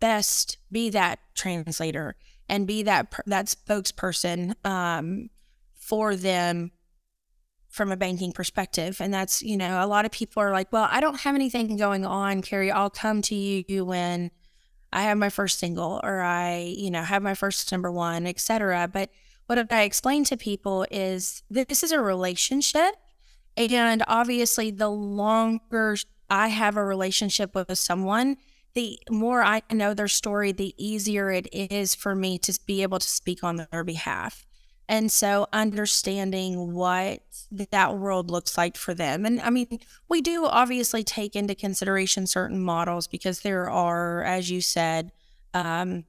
best 0.00 0.58
be 0.72 0.90
that 0.90 1.20
translator 1.34 2.16
and 2.48 2.66
be 2.66 2.82
that 2.82 3.12
that 3.26 3.46
spokesperson 3.46 4.54
um, 4.66 5.30
for 5.74 6.16
them 6.16 6.72
from 7.74 7.90
a 7.90 7.96
banking 7.96 8.30
perspective. 8.30 9.00
And 9.00 9.12
that's, 9.12 9.42
you 9.42 9.56
know, 9.56 9.84
a 9.84 9.88
lot 9.88 10.04
of 10.04 10.12
people 10.12 10.40
are 10.40 10.52
like, 10.52 10.72
well, 10.72 10.86
I 10.88 11.00
don't 11.00 11.20
have 11.22 11.34
anything 11.34 11.76
going 11.76 12.06
on, 12.06 12.40
Kari. 12.40 12.70
I'll 12.70 12.88
come 12.88 13.20
to 13.22 13.34
you 13.34 13.84
when 13.84 14.30
I 14.92 15.02
have 15.02 15.18
my 15.18 15.28
first 15.28 15.58
single 15.58 16.00
or 16.04 16.20
I, 16.20 16.72
you 16.78 16.88
know, 16.88 17.02
have 17.02 17.20
my 17.20 17.34
first 17.34 17.72
number 17.72 17.90
one, 17.90 18.28
etc. 18.28 18.88
But 18.92 19.10
what 19.46 19.72
I 19.72 19.82
explain 19.82 20.22
to 20.26 20.36
people 20.36 20.86
is 20.88 21.42
that 21.50 21.68
this 21.68 21.82
is 21.82 21.90
a 21.90 22.00
relationship. 22.00 22.94
And 23.56 24.04
obviously, 24.06 24.70
the 24.70 24.88
longer 24.88 25.96
I 26.30 26.48
have 26.48 26.76
a 26.76 26.84
relationship 26.84 27.56
with 27.56 27.76
someone, 27.76 28.36
the 28.74 28.98
more 29.10 29.42
I 29.42 29.62
know 29.72 29.94
their 29.94 30.08
story, 30.08 30.52
the 30.52 30.74
easier 30.76 31.30
it 31.30 31.48
is 31.52 31.94
for 31.94 32.14
me 32.14 32.38
to 32.38 32.58
be 32.66 32.82
able 32.82 32.98
to 32.98 33.08
speak 33.08 33.44
on 33.44 33.66
their 33.70 33.84
behalf. 33.84 34.46
And 34.88 35.10
so 35.10 35.46
understanding 35.52 36.74
what 36.74 37.20
that 37.70 37.96
world 37.96 38.30
looks 38.30 38.58
like 38.58 38.76
for 38.76 38.92
them. 38.92 39.24
And 39.24 39.40
I 39.40 39.50
mean, 39.50 39.80
we 40.08 40.20
do 40.20 40.44
obviously 40.44 41.02
take 41.02 41.34
into 41.34 41.54
consideration 41.54 42.26
certain 42.26 42.60
models 42.60 43.06
because 43.06 43.40
there 43.40 43.70
are, 43.70 44.22
as 44.24 44.50
you 44.50 44.60
said, 44.60 45.12
um, 45.54 46.04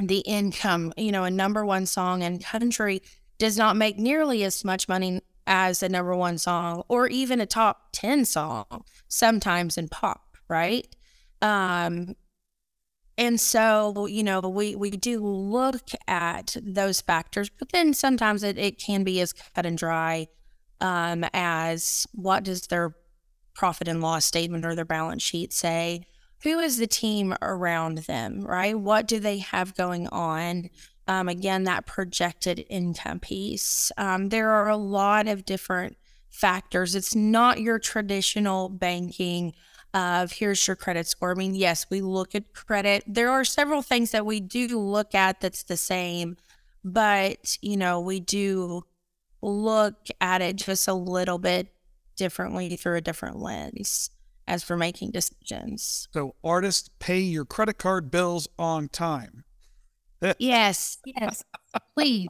the 0.00 0.20
income, 0.20 0.92
you 0.96 1.12
know, 1.12 1.24
a 1.24 1.30
number 1.30 1.64
one 1.64 1.86
song 1.86 2.22
in 2.22 2.38
country 2.38 3.02
does 3.38 3.56
not 3.56 3.76
make 3.76 3.98
nearly 3.98 4.42
as 4.42 4.64
much 4.64 4.88
money 4.88 5.20
as 5.46 5.82
a 5.82 5.88
number 5.88 6.14
one 6.16 6.38
song 6.38 6.82
or 6.88 7.06
even 7.06 7.40
a 7.40 7.46
top 7.46 7.88
10 7.92 8.24
song 8.24 8.84
sometimes 9.06 9.78
in 9.78 9.88
pop, 9.88 10.36
right? 10.48 10.94
Um, 11.42 12.14
and 13.16 13.40
so, 13.40 14.06
you 14.06 14.22
know, 14.22 14.40
we, 14.40 14.76
we 14.76 14.90
do 14.90 15.18
look 15.18 15.88
at 16.06 16.56
those 16.62 17.00
factors, 17.00 17.50
but 17.50 17.70
then 17.72 17.92
sometimes 17.92 18.44
it, 18.44 18.56
it 18.56 18.78
can 18.78 19.02
be 19.02 19.20
as 19.20 19.32
cut 19.32 19.66
and 19.66 19.76
dry 19.76 20.28
um, 20.80 21.24
as 21.32 22.06
what 22.12 22.44
does 22.44 22.68
their 22.68 22.94
profit 23.54 23.88
and 23.88 24.00
loss 24.00 24.24
statement 24.24 24.64
or 24.64 24.76
their 24.76 24.84
balance 24.84 25.22
sheet 25.22 25.52
say? 25.52 26.04
Who 26.44 26.60
is 26.60 26.78
the 26.78 26.86
team 26.86 27.34
around 27.42 27.98
them, 27.98 28.42
right? 28.42 28.78
What 28.78 29.08
do 29.08 29.18
they 29.18 29.38
have 29.38 29.74
going 29.74 30.06
on? 30.08 30.70
Um, 31.08 31.28
again, 31.28 31.64
that 31.64 31.86
projected 31.86 32.64
income 32.70 33.18
piece. 33.18 33.90
Um, 33.96 34.28
there 34.28 34.50
are 34.50 34.68
a 34.68 34.76
lot 34.76 35.26
of 35.26 35.44
different 35.44 35.96
factors. 36.30 36.94
It's 36.94 37.16
not 37.16 37.60
your 37.60 37.80
traditional 37.80 38.68
banking 38.68 39.54
of 39.94 40.32
here's 40.32 40.66
your 40.66 40.76
credit 40.76 41.06
score. 41.06 41.32
I 41.32 41.34
mean, 41.34 41.54
yes, 41.54 41.86
we 41.90 42.00
look 42.00 42.34
at 42.34 42.52
credit. 42.52 43.04
There 43.06 43.30
are 43.30 43.44
several 43.44 43.82
things 43.82 44.10
that 44.10 44.26
we 44.26 44.40
do 44.40 44.78
look 44.78 45.14
at 45.14 45.40
that's 45.40 45.62
the 45.62 45.76
same, 45.76 46.36
but 46.84 47.58
you 47.62 47.76
know, 47.76 48.00
we 48.00 48.20
do 48.20 48.84
look 49.42 50.08
at 50.20 50.42
it 50.42 50.56
just 50.56 50.88
a 50.88 50.94
little 50.94 51.38
bit 51.38 51.68
differently 52.16 52.76
through 52.76 52.96
a 52.96 53.00
different 53.00 53.36
lens 53.38 54.10
as 54.46 54.68
we're 54.68 54.76
making 54.76 55.10
decisions. 55.10 56.08
So 56.12 56.34
artists 56.42 56.90
pay 56.98 57.20
your 57.20 57.44
credit 57.44 57.78
card 57.78 58.10
bills 58.10 58.48
on 58.58 58.88
time. 58.88 59.44
yes, 60.38 60.98
yes, 61.04 61.44
please. 61.94 62.28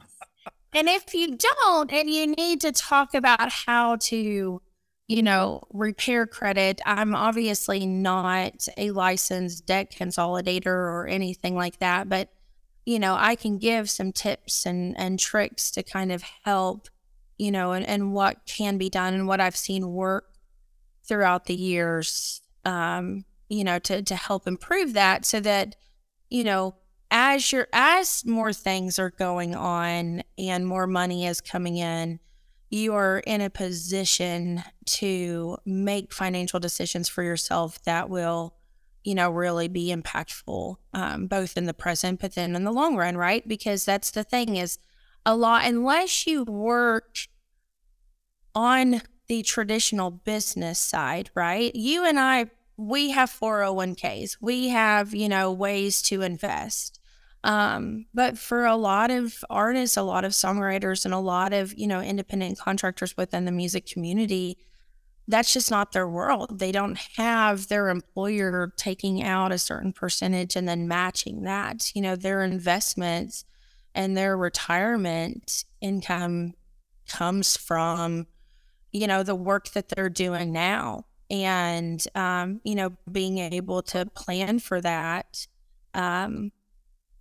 And 0.73 0.87
if 0.87 1.15
you 1.15 1.35
don't, 1.35 1.91
and 1.91 2.09
you 2.09 2.27
need 2.27 2.61
to 2.61 2.71
talk 2.71 3.15
about 3.15 3.51
how 3.51 3.95
to 3.95 4.61
you 5.09 5.23
know, 5.23 5.63
repair 5.73 6.27
credit. 6.27 6.79
I'm 6.85 7.15
obviously 7.15 7.87
not 7.87 8.67
a 8.77 8.91
licensed 8.91 9.65
debt 9.65 9.91
consolidator 9.91 10.67
or 10.67 11.07
anything 11.07 11.55
like 11.55 11.79
that, 11.79 12.07
but 12.07 12.29
you 12.85 12.99
know, 12.99 13.15
I 13.19 13.35
can 13.35 13.57
give 13.57 13.89
some 13.89 14.13
tips 14.13 14.65
and 14.67 14.97
and 14.99 15.19
tricks 15.19 15.71
to 15.71 15.83
kind 15.83 16.11
of 16.11 16.23
help, 16.45 16.89
you 17.39 17.51
know, 17.51 17.71
and, 17.71 17.85
and 17.87 18.13
what 18.13 18.45
can 18.45 18.77
be 18.77 18.89
done 18.89 19.15
and 19.15 19.27
what 19.27 19.41
I've 19.41 19.57
seen 19.57 19.91
work 19.91 20.25
throughout 21.07 21.45
the 21.45 21.55
years, 21.55 22.41
um, 22.63 23.25
you 23.49 23.63
know, 23.63 23.79
to 23.79 24.03
to 24.03 24.15
help 24.15 24.47
improve 24.47 24.93
that 24.93 25.25
so 25.25 25.39
that, 25.39 25.75
you 26.29 26.43
know, 26.43 26.75
as 27.09 27.51
your 27.51 27.67
as 27.73 28.23
more 28.25 28.53
things 28.53 28.99
are 28.99 29.09
going 29.09 29.55
on 29.55 30.21
and 30.37 30.67
more 30.67 30.85
money 30.85 31.25
is 31.25 31.41
coming 31.41 31.77
in, 31.77 32.19
you 32.69 32.93
are 32.93 33.19
in 33.19 33.41
a 33.41 33.49
position 33.49 34.63
to 34.85 35.57
make 35.65 36.13
financial 36.13 36.59
decisions 36.59 37.09
for 37.09 37.23
yourself 37.23 37.81
that 37.83 38.09
will 38.09 38.55
you 39.03 39.15
know 39.15 39.29
really 39.29 39.67
be 39.67 39.93
impactful 39.93 40.75
um, 40.93 41.27
both 41.27 41.57
in 41.57 41.65
the 41.65 41.73
present 41.73 42.19
but 42.19 42.35
then 42.35 42.55
in 42.55 42.63
the 42.63 42.71
long 42.71 42.95
run 42.95 43.17
right? 43.17 43.47
Because 43.47 43.85
that's 43.85 44.11
the 44.11 44.23
thing 44.23 44.55
is 44.55 44.77
a 45.25 45.35
lot 45.35 45.65
unless 45.65 46.27
you 46.27 46.43
work 46.43 47.17
on 48.55 49.01
the 49.27 49.43
traditional 49.43 50.11
business 50.11 50.79
side 50.79 51.29
right? 51.35 51.75
You 51.75 52.05
and 52.05 52.19
i 52.19 52.47
we 52.77 53.09
have 53.09 53.29
401ks 53.29 54.37
we 54.39 54.69
have 54.69 55.13
you 55.13 55.27
know 55.27 55.51
ways 55.51 56.01
to 56.03 56.21
invest 56.21 56.98
um, 57.43 58.05
but 58.13 58.37
for 58.37 58.65
a 58.65 58.75
lot 58.75 59.11
of 59.11 59.43
artists, 59.49 59.95
a 59.97 60.03
lot 60.03 60.25
of 60.25 60.33
songwriters, 60.33 61.05
and 61.05 61.13
a 61.13 61.19
lot 61.19 61.53
of, 61.53 61.73
you 61.77 61.87
know, 61.87 62.01
independent 62.01 62.59
contractors 62.59 63.15
within 63.15 63.45
the 63.45 63.51
music 63.51 63.85
community, 63.85 64.57
that's 65.27 65.53
just 65.53 65.71
not 65.71 65.91
their 65.91 66.09
world. 66.09 66.59
They 66.59 66.71
don't 66.71 66.97
have 67.15 67.67
their 67.67 67.89
employer 67.89 68.73
taking 68.77 69.23
out 69.23 69.51
a 69.51 69.57
certain 69.57 69.93
percentage 69.93 70.55
and 70.55 70.67
then 70.67 70.87
matching 70.87 71.43
that. 71.43 71.91
You 71.95 72.01
know, 72.01 72.15
their 72.15 72.43
investments 72.43 73.45
and 73.95 74.17
their 74.17 74.35
retirement 74.35 75.65
income 75.81 76.55
comes 77.07 77.55
from, 77.55 78.27
you 78.91 79.07
know, 79.07 79.23
the 79.23 79.35
work 79.35 79.69
that 79.71 79.89
they're 79.89 80.09
doing 80.09 80.51
now. 80.51 81.05
And, 81.29 82.03
um, 82.15 82.59
you 82.63 82.73
know, 82.73 82.91
being 83.09 83.37
able 83.37 83.83
to 83.83 84.07
plan 84.07 84.57
for 84.57 84.81
that 84.81 85.45
um, 85.93 86.51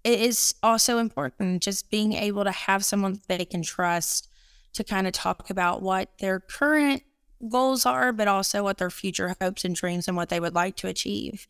is 0.05 0.55
also 0.63 0.99
important. 0.99 1.63
Just 1.63 1.91
being 1.91 2.13
able 2.13 2.45
to 2.45 2.51
have 2.51 2.85
someone 2.85 3.15
that 3.15 3.39
they 3.39 3.45
can 3.45 3.63
trust 3.63 4.29
to 4.75 4.85
kind 4.85 5.07
of 5.07 5.13
talk 5.13 5.51
about 5.51 5.83
what 5.83 6.11
their 6.19 6.41
current 6.41 7.03
goals 7.49 7.87
are, 7.87 8.13
but 8.13 8.29
also 8.29 8.63
what 8.63 8.79
their 8.79 8.91
future 8.91 9.35
hopes 9.41 9.65
and 9.65 9.75
dreams 9.75 10.09
and 10.09 10.17
what 10.17 10.29
they 10.29 10.41
would 10.41 10.55
like 10.55 10.77
to 10.77 10.89
achieve 10.89 11.47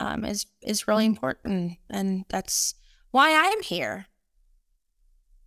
um, 0.00 0.24
is 0.24 0.46
is 0.62 0.88
really 0.88 1.06
important, 1.06 1.78
and 1.88 2.24
that's 2.28 2.74
why 3.10 3.34
I'm 3.34 3.62
here. 3.62 4.06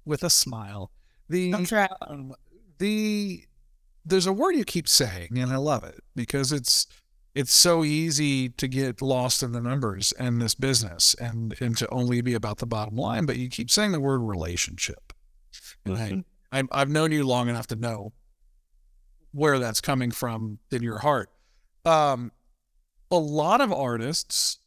With 0.05 0.23
a 0.23 0.29
smile, 0.29 0.91
the 1.29 1.53
right. 1.71 1.89
um, 2.01 2.33
the 2.77 3.43
there's 4.05 4.27
a 4.27 4.33
word 4.33 4.55
you 4.55 4.63
keep 4.63 4.87
saying, 4.87 5.37
and 5.37 5.51
I 5.51 5.57
love 5.57 5.83
it 5.83 5.99
because 6.15 6.51
it's 6.51 6.87
it's 7.35 7.53
so 7.53 7.83
easy 7.83 8.47
to 8.47 8.67
get 8.67 9.01
lost 9.01 9.43
in 9.43 9.51
the 9.51 9.59
numbers 9.59 10.13
and 10.13 10.41
this 10.41 10.55
business 10.55 11.13
and 11.15 11.53
and 11.59 11.77
to 11.77 11.89
only 11.89 12.21
be 12.21 12.33
about 12.33 12.57
the 12.57 12.65
bottom 12.65 12.95
line. 12.95 13.25
But 13.25 13.37
you 13.37 13.49
keep 13.49 13.69
saying 13.69 13.91
the 13.91 13.99
word 13.99 14.19
relationship. 14.19 15.13
Mm-hmm. 15.85 16.21
I, 16.51 16.63
I've 16.71 16.89
known 16.89 17.11
you 17.11 17.25
long 17.25 17.49
enough 17.49 17.67
to 17.67 17.75
know 17.75 18.13
where 19.31 19.59
that's 19.59 19.81
coming 19.81 20.11
from 20.11 20.59
in 20.71 20.81
your 20.81 20.99
heart. 20.99 21.29
Um, 21.83 22.31
a 23.11 23.17
lot 23.17 23.59
of 23.59 23.71
artists 23.71 24.59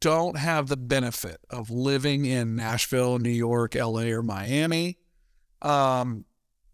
don't 0.00 0.38
have 0.38 0.68
the 0.68 0.76
benefit 0.76 1.38
of 1.50 1.70
living 1.70 2.24
in 2.24 2.56
Nashville, 2.56 3.18
New 3.18 3.28
York, 3.28 3.74
LA, 3.74 4.04
or 4.04 4.22
Miami. 4.22 4.98
Um, 5.62 6.24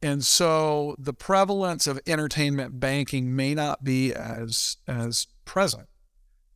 and 0.01 0.25
so 0.25 0.97
the 0.99 1.13
prevalence 1.13 1.87
of 1.87 2.01
entertainment 2.07 2.81
banking 2.81 3.35
may 3.35 3.55
not 3.55 3.85
be 3.85 4.13
as 4.13 4.77
as 4.89 5.27
present 5.45 5.89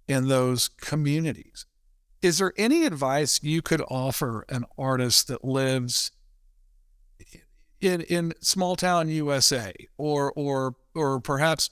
in 0.08 0.28
those 0.28 0.68
communities. 0.68 1.66
Is 2.22 2.38
there 2.38 2.52
any 2.56 2.84
advice 2.84 3.42
you 3.42 3.62
could 3.62 3.82
offer 3.88 4.44
an 4.48 4.64
artist 4.78 5.28
that 5.28 5.44
lives 5.44 6.10
in 7.80 8.00
in 8.02 8.32
small 8.40 8.76
town 8.76 9.08
USA 9.08 9.72
or 9.98 10.32
or 10.34 10.76
or 10.94 11.20
perhaps 11.20 11.70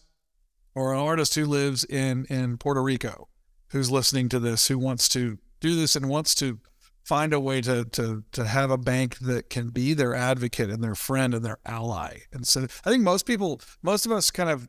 or 0.74 0.92
an 0.92 1.00
artist 1.00 1.35
who 1.35 1.46
lives 1.46 1.85
in 1.85 2.27
in 2.27 2.59
Puerto 2.59 2.83
Rico 2.83 3.29
who's 3.68 3.90
listening 3.90 4.29
to 4.29 4.38
this 4.38 4.68
who 4.68 4.79
wants 4.79 5.09
to 5.11 5.38
do 5.61 5.74
this 5.74 5.96
and 5.96 6.09
wants 6.09 6.35
to 6.37 6.61
find 7.05 7.33
a 7.33 7.40
way 7.40 7.61
to 7.61 7.85
to 7.87 8.24
to 8.33 8.44
have 8.46 8.70
a 8.70 8.79
bank 8.79 9.18
that 9.18 9.50
can 9.50 9.68
be 9.68 9.94
their 9.94 10.14
advocate 10.14 10.70
and 10.70 10.83
their 10.83 10.94
friend 10.94 11.35
and 11.35 11.44
their 11.44 11.59
ally. 11.64 12.18
And 12.33 12.46
so 12.46 12.66
I 12.85 12.90
think 12.90 13.03
most 13.03 13.27
people 13.27 13.61
most 13.83 14.07
of 14.07 14.12
us 14.12 14.31
kind 14.31 14.50
of 14.50 14.68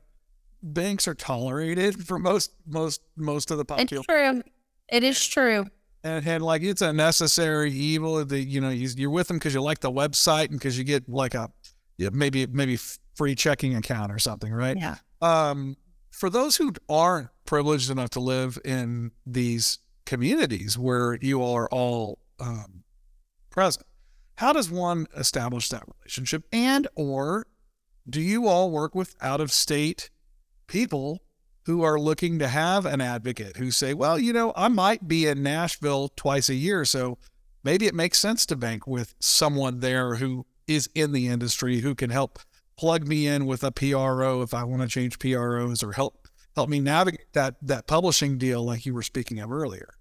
banks 0.73 1.07
are 1.07 1.15
tolerated 1.15 2.05
for 2.05 2.19
most 2.19 2.51
most 2.65 3.01
most 3.15 3.51
of 3.51 3.57
the 3.57 3.65
population. 3.65 3.97
It's 3.97 4.05
true. 4.05 4.43
It 4.89 5.03
is 5.03 5.25
true 5.25 5.65
and, 6.05 6.25
and 6.25 6.43
like 6.43 6.61
it's 6.61 6.83
a 6.83 6.93
necessary 6.93 7.71
evil 7.71 8.23
that 8.23 8.43
you 8.43 8.61
know 8.61 8.69
you, 8.69 9.07
are 9.07 9.11
with 9.11 9.27
them 9.27 9.37
because 9.37 9.53
you 9.53 9.61
like 9.61 9.79
the 9.79 9.91
website 9.91 10.49
and 10.49 10.59
because 10.59 10.77
you 10.77 10.83
get 10.83 11.09
like 11.09 11.33
a 11.33 11.49
yeah, 11.97 12.09
maybe 12.13 12.45
maybe 12.45 12.77
free 13.15 13.35
checking 13.35 13.75
account 13.75 14.11
or 14.11 14.19
something, 14.19 14.53
right? 14.53 14.77
Yeah. 14.77 14.97
Um, 15.21 15.75
for 16.11 16.29
those 16.29 16.57
who 16.57 16.73
aren't 16.87 17.29
privileged 17.45 17.89
enough 17.89 18.11
to 18.11 18.19
live 18.19 18.59
in 18.63 19.11
these 19.25 19.79
communities 20.05 20.77
where 20.77 21.17
you 21.21 21.43
are 21.43 21.67
all 21.69 22.19
um, 22.39 22.83
present, 23.49 23.85
how 24.35 24.53
does 24.53 24.69
one 24.69 25.07
establish 25.17 25.69
that 25.69 25.83
relationship? 25.99 26.43
And 26.53 26.87
or 26.95 27.47
do 28.07 28.21
you 28.21 28.47
all 28.47 28.69
work 28.69 28.93
with 28.93 29.15
out 29.21 29.41
of 29.41 29.51
state 29.51 30.11
people 30.67 31.21
who 31.65 31.81
are 31.83 31.99
looking 31.99 32.39
to 32.39 32.47
have 32.47 32.85
an 32.85 33.01
advocate 33.01 33.57
who 33.57 33.71
say, 33.71 33.93
well, 33.93 34.19
you 34.19 34.31
know, 34.31 34.53
I 34.55 34.67
might 34.67 35.07
be 35.07 35.27
in 35.27 35.41
Nashville 35.41 36.09
twice 36.15 36.49
a 36.49 36.55
year, 36.55 36.85
so 36.85 37.17
maybe 37.63 37.87
it 37.87 37.95
makes 37.95 38.19
sense 38.19 38.45
to 38.47 38.55
bank 38.55 38.85
with 38.85 39.15
someone 39.19 39.79
there 39.79 40.15
who 40.15 40.45
is 40.67 40.89
in 40.95 41.11
the 41.11 41.27
industry 41.27 41.79
who 41.79 41.95
can 41.95 42.09
help 42.09 42.39
plug 42.77 43.07
me 43.07 43.27
in 43.27 43.45
with 43.45 43.63
a 43.63 43.71
PRO 43.71 44.41
if 44.41 44.53
I 44.53 44.63
want 44.63 44.81
to 44.81 44.87
change 44.87 45.19
PROs 45.19 45.81
or 45.81 45.93
help 45.93 46.27
help 46.55 46.69
me 46.69 46.79
navigate 46.79 47.33
that 47.33 47.55
that 47.61 47.87
publishing 47.87 48.37
deal 48.37 48.63
like 48.63 48.85
you 48.85 48.93
were 48.93 49.01
speaking 49.01 49.39
of 49.39 49.51
earlier. 49.51 49.95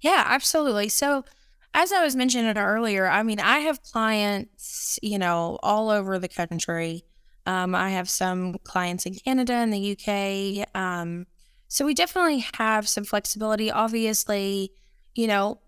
Yeah, 0.00 0.24
absolutely. 0.26 0.88
So 0.88 1.24
as 1.72 1.92
I 1.92 2.04
was 2.04 2.14
mentioning 2.14 2.56
earlier, 2.56 3.06
I 3.06 3.22
mean, 3.22 3.40
I 3.40 3.60
have 3.60 3.82
clients, 3.82 4.98
you 5.02 5.18
know, 5.18 5.58
all 5.62 5.90
over 5.90 6.18
the 6.18 6.28
country 6.28 7.04
um, 7.46 7.74
I 7.74 7.90
have 7.90 8.08
some 8.08 8.54
clients 8.64 9.06
in 9.06 9.14
Canada 9.14 9.52
and 9.52 9.72
the 9.72 9.92
UK. 9.92 10.68
Um, 10.74 11.26
so 11.68 11.84
we 11.84 11.94
definitely 11.94 12.46
have 12.54 12.88
some 12.88 13.04
flexibility. 13.04 13.70
Obviously, 13.70 14.72
you 15.14 15.26
know, 15.26 15.60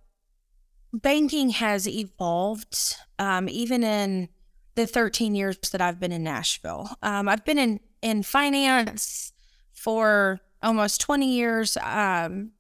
banking 0.93 1.51
has 1.51 1.89
evolved 1.89 2.97
um, 3.19 3.49
even 3.49 3.85
in 3.85 4.29
the 4.75 4.87
13 4.87 5.35
years 5.35 5.59
that 5.71 5.81
I've 5.81 6.01
been 6.01 6.13
in 6.13 6.23
Nashville. 6.23 6.91
Um, 7.03 7.29
I've 7.29 7.45
been 7.45 7.59
in, 7.59 7.81
in 8.03 8.23
finance 8.23 9.33
for 9.73 10.41
almost 10.63 11.01
20 11.01 11.29
years. 11.29 11.77
Um, 11.83 12.53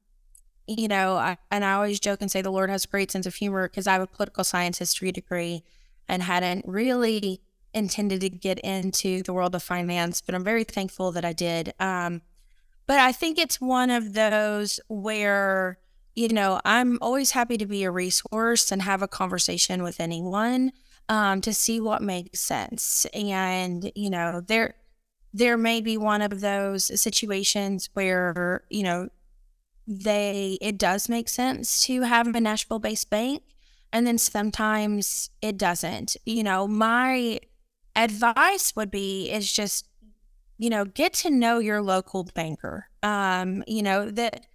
you 0.67 0.89
know, 0.89 1.17
I, 1.17 1.39
and 1.51 1.65
I 1.65 1.75
always 1.75 2.01
joke 2.01 2.21
and 2.21 2.31
say 2.31 2.43
the 2.43 2.51
Lord 2.51 2.71
has 2.71 2.85
a 2.85 2.89
great 2.89 3.11
sense 3.11 3.27
of 3.27 3.35
humor 3.35 3.69
because 3.69 3.87
I 3.87 3.93
have 3.93 4.03
a 4.03 4.07
political 4.07 4.45
science 4.45 4.79
history 4.79 5.13
degree 5.13 5.63
and 6.09 6.23
hadn't 6.23 6.65
really 6.67 7.43
intended 7.77 8.23
to 8.23 8.31
get 8.31 8.59
into 8.61 9.23
the 9.23 9.33
world 9.33 9.55
of 9.55 9.63
finance, 9.63 10.21
but 10.21 10.35
I'm 10.35 10.43
very 10.43 10.65
thankful 10.65 11.13
that 11.13 11.25
I 11.25 11.33
did. 11.33 11.75
Um, 11.79 12.23
but 12.87 12.99
I 12.99 13.13
think 13.13 13.39
it's 13.39 13.61
one 13.61 13.91
of 13.91 14.15
those 14.15 14.81
where, 14.89 15.79
you 16.15 16.29
know, 16.29 16.61
I'm 16.65 16.99
always 17.03 17.33
happy 17.33 17.59
to 17.59 17.67
be 17.67 17.85
a 17.85 17.91
resource 17.91 18.73
and 18.73 18.83
have 18.83 19.03
a 19.03 19.09
conversation 19.09 19.83
with 19.83 20.01
anyone 20.01 20.73
um, 21.09 21.41
to 21.43 21.53
see 21.53 21.81
what 21.81 22.03
makes 22.03 22.41
sense. 22.41 23.07
And, 23.13 23.93
you 23.95 24.09
know, 24.09 24.41
there, 24.41 24.75
there 25.35 25.57
may 25.57 25.81
be 25.81 25.99
one 25.99 26.23
of 26.23 26.41
those 26.41 27.01
situations 27.01 27.91
where, 27.93 28.65
you 28.71 28.83
know, 28.83 29.09
they, 29.87 30.59
it 30.61 30.79
does 30.79 31.09
make 31.09 31.29
sense 31.29 31.85
to 31.85 32.03
have 32.03 32.27
a 32.27 32.41
Nashville 32.41 32.79
based 32.79 33.11
bank. 33.11 33.43
And 33.93 34.07
then 34.07 34.19
sometimes 34.19 35.31
it 35.43 35.59
doesn't. 35.59 36.17
You 36.25 36.43
know, 36.43 36.67
my 36.67 37.41
advice 37.97 38.77
would 38.77 38.91
be 38.91 39.31
is 39.31 39.51
just 39.51 39.89
you 40.59 40.71
know 40.71 40.85
get 40.85 41.13
to 41.13 41.31
know 41.31 41.59
your 41.59 41.83
local 41.83 42.25
banker. 42.35 42.89
Um 43.03 43.65
you 43.67 43.83
know 43.83 44.11
that 44.11 44.47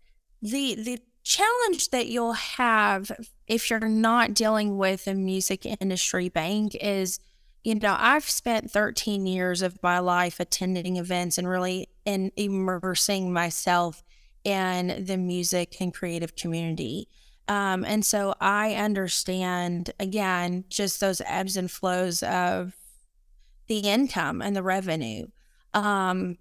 the 0.41 0.75
the 0.75 0.99
challenge 1.23 1.89
that 1.89 2.07
you'll 2.07 2.33
have 2.33 3.11
if 3.47 3.69
you're 3.69 3.79
not 3.79 4.33
dealing 4.33 4.77
with 4.77 5.07
a 5.07 5.13
music 5.13 5.65
industry 5.65 6.29
bank 6.29 6.75
is 6.81 7.19
you 7.63 7.75
know 7.75 7.95
i've 7.99 8.27
spent 8.27 8.71
13 8.71 9.27
years 9.27 9.61
of 9.61 9.77
my 9.83 9.99
life 9.99 10.39
attending 10.39 10.97
events 10.97 11.37
and 11.37 11.47
really 11.47 11.87
in 12.05 12.31
immersing 12.35 13.31
myself 13.31 14.03
in 14.43 15.05
the 15.05 15.17
music 15.17 15.79
and 15.79 15.93
creative 15.93 16.35
community. 16.35 17.07
Um, 17.47 17.83
and 17.85 18.05
so 18.05 18.33
i 18.39 18.73
understand 18.73 19.91
again 19.99 20.63
just 20.69 20.99
those 20.99 21.21
ebbs 21.25 21.57
and 21.57 21.69
flows 21.69 22.23
of 22.23 22.75
the 23.71 23.87
income 23.87 24.41
and 24.41 24.53
the 24.53 24.61
revenue. 24.61 25.25
Um, 25.73 26.37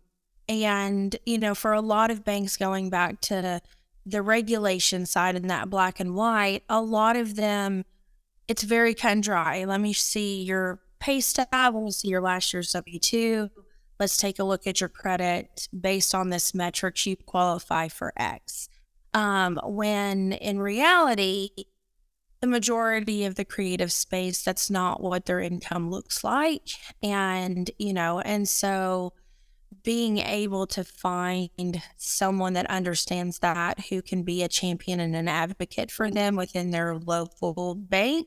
and, 0.49 1.14
you 1.25 1.38
know, 1.38 1.55
for 1.55 1.73
a 1.73 1.81
lot 1.81 2.11
of 2.11 2.25
banks 2.25 2.57
going 2.57 2.90
back 2.90 3.21
to 3.21 3.61
the 4.05 4.21
regulation 4.21 5.07
side 5.07 5.37
and 5.37 5.49
that 5.49 5.71
black 5.71 6.01
and 6.01 6.16
white, 6.16 6.64
a 6.69 6.83
lot 6.83 7.14
of 7.14 7.37
them, 7.37 7.85
it's 8.49 8.64
very 8.64 8.95
cut 8.95 9.12
and 9.12 9.23
dry. 9.23 9.64
Let 9.64 9.81
me 9.81 9.93
see 9.93 10.43
your 10.43 10.81
pay 10.99 11.21
stub. 11.21 11.47
We'll 11.73 11.93
see 11.93 12.09
your 12.09 12.21
last 12.21 12.53
year's 12.53 12.73
W 12.73 12.99
2. 12.99 13.49
Let's 14.01 14.16
take 14.16 14.40
a 14.40 14.45
look 14.45 14.66
at 14.66 14.81
your 14.81 14.88
credit 14.88 15.69
based 15.79 16.16
on 16.16 16.31
this 16.31 16.53
metric. 16.53 17.07
You 17.07 17.14
qualify 17.14 17.87
for 17.87 18.12
X. 18.16 18.69
Um, 19.14 19.61
when 19.62 20.33
in 20.33 20.59
reality, 20.59 21.51
the 22.40 22.46
majority 22.46 23.24
of 23.24 23.35
the 23.35 23.44
creative 23.44 23.92
space, 23.92 24.42
that's 24.42 24.70
not 24.70 25.03
what 25.03 25.26
their 25.26 25.40
income 25.40 25.90
looks 25.90 26.24
like. 26.24 26.70
And, 27.03 27.70
you 27.79 27.92
know, 27.92 28.20
and 28.20 28.48
so 28.48 29.12
being 29.83 30.18
able 30.18 30.66
to 30.66 30.83
find 30.85 31.83
someone 31.96 32.55
that 32.55 32.68
understands 32.70 33.38
that 33.38 33.87
who 33.88 34.03
can 34.03 34.22
be 34.22 34.42
a 34.42 34.48
champion 34.48 35.00
and 35.00 35.14
an 35.14 35.29
advocate 35.29 35.90
for 35.90 36.11
them 36.11 36.37
within 36.37 36.70
their 36.70 36.96
local 36.96 37.74
bank 37.74 38.26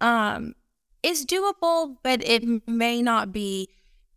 um, 0.00 0.54
is 1.02 1.26
doable, 1.26 1.96
but 2.02 2.22
it 2.24 2.68
may 2.68 3.02
not 3.02 3.32
be 3.32 3.68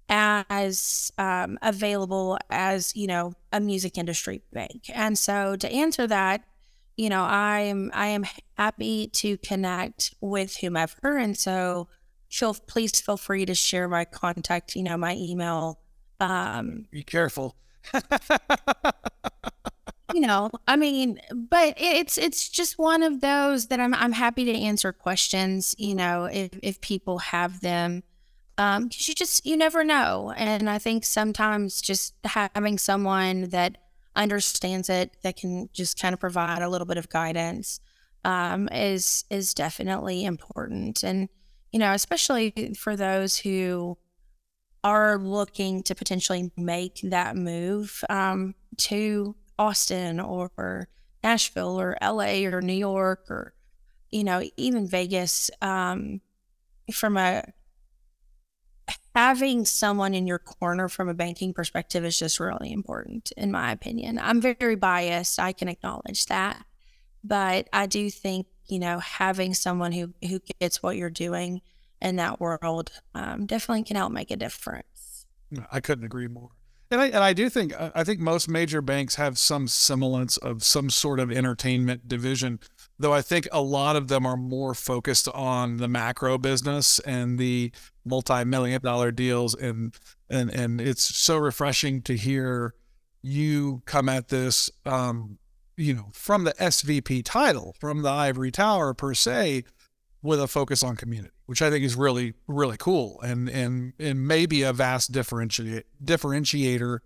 as 0.10 1.12
um, 1.18 1.58
available 1.62 2.38
as 2.50 2.96
you 2.96 3.08
know 3.08 3.34
a 3.52 3.60
music 3.60 3.98
industry 3.98 4.42
bank. 4.52 4.84
And 4.94 5.18
so 5.18 5.56
to 5.56 5.72
answer 5.72 6.06
that, 6.08 6.44
you 6.98 7.10
know, 7.10 7.24
I 7.24 7.62
am 7.62 7.92
I 7.94 8.08
am 8.08 8.26
happy 8.58 9.08
to 9.08 9.38
connect 9.38 10.14
with 10.22 10.58
whomever. 10.58 11.18
And 11.18 11.38
so 11.38 11.88
feel 12.30 12.56
please 12.68 13.00
feel 13.00 13.18
free 13.18 13.46
to 13.46 13.56
share 13.56 13.88
my 13.88 14.06
contact, 14.06 14.76
you 14.76 14.84
know, 14.84 14.98
my 14.98 15.16
email. 15.16 15.80
Um, 16.20 16.86
Be 16.92 17.04
careful. 17.04 17.56
you 20.14 20.22
know, 20.22 20.50
I 20.68 20.76
mean, 20.76 21.20
but 21.34 21.76
it's 21.78 22.18
it's 22.18 22.50
just 22.50 22.78
one 22.78 23.04
of 23.04 23.22
those 23.22 23.68
that 23.68 23.80
I'm 23.80 23.94
I'm 23.94 24.14
happy 24.14 24.46
to 24.46 24.54
answer 24.54 24.92
questions, 24.94 25.76
you 25.78 25.96
know, 25.96 26.26
if 26.26 26.52
if 26.62 26.82
people 26.82 27.20
have 27.20 27.62
them. 27.62 28.04
Um, 28.58 28.88
cause 28.90 29.08
you 29.08 29.16
just 29.16 29.46
you 29.46 29.58
never 29.58 29.84
know. 29.84 30.34
And 30.38 30.70
I 30.70 30.78
think 30.78 31.06
sometimes 31.06 31.82
just 31.82 32.14
having 32.24 32.78
someone 32.78 33.50
that 33.50 33.78
understands 34.16 34.90
it 34.90 35.18
that 35.24 35.38
can 35.38 35.70
just 35.74 36.00
kind 36.00 36.14
of 36.14 36.20
provide 36.20 36.62
a 36.62 36.70
little 36.70 36.88
bit 36.88 36.98
of 36.98 37.10
guidance 37.10 37.80
um, 38.24 38.70
is 38.70 39.26
is 39.30 39.54
definitely 39.54 40.26
important. 40.26 41.04
And 41.04 41.30
you 41.72 41.80
know, 41.80 41.94
especially 41.94 42.74
for 42.78 42.96
those 42.96 43.38
who 43.38 43.98
are 44.84 45.18
looking 45.18 45.82
to 45.84 45.96
potentially 45.96 46.52
make 46.58 47.00
that 47.04 47.36
move 47.36 48.04
um, 48.10 48.54
to 48.78 49.36
Austin 49.58 50.20
or 50.20 50.88
Nashville 51.24 51.80
or 51.80 51.98
LA 52.02 52.46
or 52.46 52.62
New 52.62 52.74
York 52.74 53.26
or, 53.30 53.54
you 54.12 54.24
know, 54.24 54.44
even 54.58 54.88
Vegas, 54.88 55.50
um, 55.62 56.22
from 56.92 57.16
a 57.16 57.44
having 59.16 59.66
someone 59.66 60.14
in 60.14 60.28
your 60.28 60.40
corner 60.40 60.90
from 60.90 61.10
a 61.10 61.14
banking 61.14 61.54
perspective 61.54 62.04
is 62.04 62.18
just 62.18 62.40
really 62.40 62.72
important, 62.72 63.32
in 63.38 63.52
my 63.52 63.72
opinion. 63.72 64.20
I'm 64.20 64.42
very 64.42 64.76
biased. 64.76 65.40
I 65.40 65.54
can 65.54 65.68
acknowledge 65.68 66.26
that. 66.28 66.66
But 67.24 67.70
I 67.72 67.86
do 67.86 68.10
think, 68.10 68.48
you 68.68 68.80
know, 68.80 69.00
having 69.00 69.54
someone 69.54 69.92
who, 69.92 70.14
who 70.28 70.40
gets 70.60 70.82
what 70.82 70.98
you're 70.98 71.10
doing 71.10 71.62
in 72.02 72.18
that 72.18 72.40
world 72.40 72.92
um, 73.16 73.46
definitely 73.46 73.84
can 73.84 73.96
help 73.96 74.12
make 74.12 74.32
a 74.32 74.36
difference. 74.36 75.26
I 75.72 75.80
couldn't 75.80 76.06
agree 76.06 76.28
more. 76.28 76.50
And 76.92 77.02
I, 77.02 77.06
and 77.08 77.24
I 77.24 77.34
do 77.34 77.50
think 77.50 77.74
I 77.80 78.04
think 78.04 78.20
most 78.20 78.48
major 78.48 78.80
banks 78.80 79.16
have 79.16 79.40
some 79.40 79.68
semblance 79.68 80.38
of 80.38 80.64
some 80.64 80.92
sort 80.92 81.20
of 81.20 81.32
entertainment 81.32 82.08
division, 82.08 82.60
though 83.04 83.14
I 83.14 83.22
think 83.22 83.48
a 83.52 83.62
lot 83.62 83.96
of 83.96 84.08
them 84.08 84.26
are 84.26 84.38
more 84.38 84.74
focused 84.74 85.28
on 85.30 85.78
the 85.78 85.88
macro 85.88 86.38
business 86.38 87.00
and 87.00 87.38
the 87.38 87.72
multi-million 88.06 88.82
dollar 88.82 89.12
deals 89.12 89.54
and 89.54 89.94
and 90.30 90.50
and 90.50 90.82
it's 90.82 91.04
so 91.04 91.38
refreshing 91.38 92.02
to 92.04 92.16
hear 92.16 92.74
you 93.22 93.82
come 93.86 94.10
at 94.10 94.30
this 94.30 94.70
um, 94.86 95.38
you 95.78 95.94
know 95.94 96.10
from 96.14 96.44
the 96.44 96.54
SVP 96.54 97.24
title 97.24 97.76
from 97.80 98.02
the 98.02 98.10
ivory 98.10 98.52
tower 98.52 98.94
per 98.94 99.14
se 99.14 99.64
with 100.22 100.42
a 100.42 100.48
focus 100.48 100.82
on 100.84 100.96
community 100.96 101.34
which 101.46 101.62
I 101.62 101.70
think 101.70 101.84
is 101.84 101.96
really 101.96 102.34
really 102.48 102.78
cool 102.78 103.20
and 103.22 103.50
and 103.50 103.94
and 104.00 104.28
maybe 104.28 104.64
a 104.64 104.74
vast 104.74 105.12
differentiate 105.12 105.86
differentiator 106.04 107.00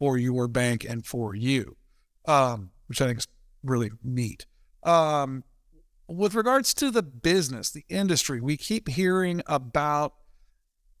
for 0.00 0.16
your 0.16 0.48
bank 0.48 0.84
and 0.88 1.06
for 1.06 1.36
you, 1.36 1.76
um, 2.26 2.70
which 2.86 3.00
I 3.00 3.06
think 3.06 3.18
is 3.18 3.26
really 3.62 3.90
neat. 4.02 4.46
Um, 4.82 5.44
with 6.08 6.34
regards 6.34 6.74
to 6.74 6.90
the 6.90 7.02
business, 7.02 7.70
the 7.70 7.84
industry, 7.88 8.40
we 8.40 8.56
keep 8.56 8.88
hearing 8.88 9.42
about 9.46 10.14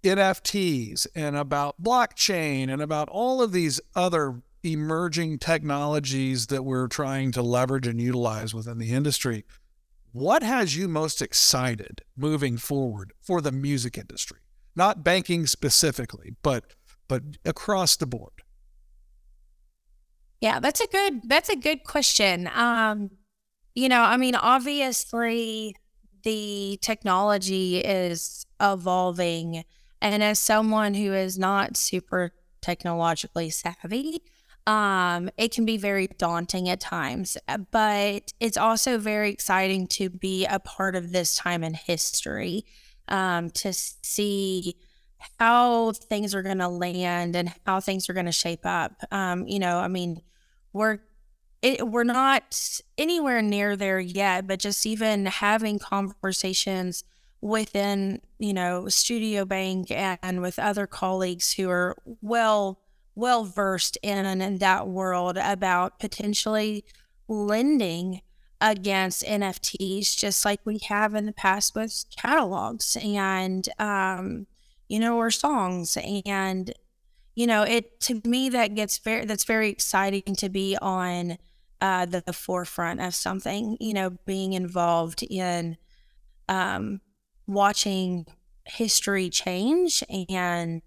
NFTs 0.02 1.06
and 1.14 1.36
about 1.36 1.82
blockchain 1.82 2.72
and 2.72 2.80
about 2.80 3.08
all 3.08 3.42
of 3.42 3.52
these 3.52 3.80
other 3.94 4.42
emerging 4.62 5.38
technologies 5.38 6.46
that 6.48 6.62
we're 6.64 6.88
trying 6.88 7.32
to 7.32 7.42
leverage 7.42 7.86
and 7.86 8.00
utilize 8.00 8.54
within 8.54 8.78
the 8.78 8.92
industry. 8.92 9.44
What 10.12 10.42
has 10.42 10.76
you 10.76 10.88
most 10.88 11.22
excited 11.22 12.02
moving 12.16 12.56
forward 12.56 13.12
for 13.20 13.40
the 13.40 13.52
music 13.52 13.96
industry? 13.96 14.38
Not 14.74 15.04
banking 15.04 15.46
specifically, 15.46 16.34
but 16.42 16.64
but 17.08 17.22
across 17.44 17.96
the 17.96 18.06
board. 18.06 18.42
Yeah, 20.40 20.60
that's 20.60 20.80
a 20.80 20.86
good 20.86 21.22
that's 21.28 21.48
a 21.48 21.56
good 21.56 21.84
question. 21.84 22.48
Um, 22.54 23.10
you 23.80 23.88
know, 23.88 24.02
I 24.02 24.18
mean, 24.18 24.34
obviously 24.34 25.74
the 26.22 26.78
technology 26.82 27.78
is 27.78 28.44
evolving 28.60 29.64
and 30.02 30.22
as 30.22 30.38
someone 30.38 30.92
who 30.94 31.14
is 31.14 31.38
not 31.38 31.76
super 31.76 32.32
technologically 32.60 33.48
savvy, 33.48 34.22
um, 34.66 35.30
it 35.38 35.52
can 35.52 35.64
be 35.64 35.78
very 35.78 36.08
daunting 36.18 36.68
at 36.68 36.80
times, 36.80 37.38
uh, 37.48 37.58
but 37.70 38.32
it's 38.38 38.58
also 38.58 38.98
very 38.98 39.30
exciting 39.30 39.86
to 39.88 40.10
be 40.10 40.44
a 40.44 40.58
part 40.58 40.94
of 40.94 41.12
this 41.12 41.36
time 41.36 41.64
in 41.64 41.74
history, 41.74 42.66
um, 43.08 43.48
to 43.50 43.72
see 43.72 44.76
how 45.38 45.92
things 45.92 46.34
are 46.34 46.42
going 46.42 46.58
to 46.58 46.68
land 46.68 47.34
and 47.34 47.52
how 47.66 47.80
things 47.80 48.08
are 48.08 48.14
going 48.14 48.26
to 48.26 48.32
shape 48.32 48.64
up. 48.64 48.92
Um, 49.10 49.46
you 49.46 49.58
know, 49.58 49.78
I 49.78 49.88
mean, 49.88 50.20
we're 50.72 50.98
it, 51.62 51.86
we're 51.88 52.04
not 52.04 52.80
anywhere 52.96 53.42
near 53.42 53.76
there 53.76 54.00
yet, 54.00 54.46
but 54.46 54.60
just 54.60 54.86
even 54.86 55.26
having 55.26 55.78
conversations 55.78 57.04
within, 57.40 58.20
you 58.38 58.52
know, 58.52 58.88
Studio 58.88 59.44
Bank 59.44 59.90
and 59.90 60.40
with 60.40 60.58
other 60.58 60.86
colleagues 60.86 61.52
who 61.52 61.68
are 61.70 61.96
well 62.20 62.80
well 63.14 63.44
versed 63.44 63.98
in 64.02 64.40
in 64.40 64.58
that 64.58 64.88
world 64.88 65.36
about 65.36 65.98
potentially 65.98 66.84
lending 67.28 68.22
against 68.60 69.24
NFTs, 69.24 70.16
just 70.16 70.44
like 70.44 70.60
we 70.64 70.78
have 70.88 71.14
in 71.14 71.26
the 71.26 71.32
past 71.32 71.74
with 71.74 72.04
catalogs 72.16 72.96
and 73.02 73.68
um, 73.78 74.46
you 74.90 74.98
know, 74.98 75.16
or 75.16 75.30
songs. 75.30 75.96
And, 76.26 76.74
you 77.36 77.46
know, 77.46 77.62
it 77.62 78.00
to 78.00 78.20
me 78.24 78.48
that 78.50 78.74
gets 78.74 78.98
very 78.98 79.24
that's 79.24 79.44
very 79.44 79.70
exciting 79.70 80.34
to 80.36 80.48
be 80.48 80.76
on 80.82 81.38
uh, 81.80 82.06
the, 82.06 82.22
the 82.24 82.32
forefront 82.32 83.00
of 83.00 83.14
something, 83.14 83.76
you 83.80 83.94
know, 83.94 84.10
being 84.26 84.52
involved 84.52 85.22
in 85.22 85.76
um, 86.48 87.00
watching 87.46 88.26
history 88.64 89.30
change 89.30 90.02
and 90.28 90.82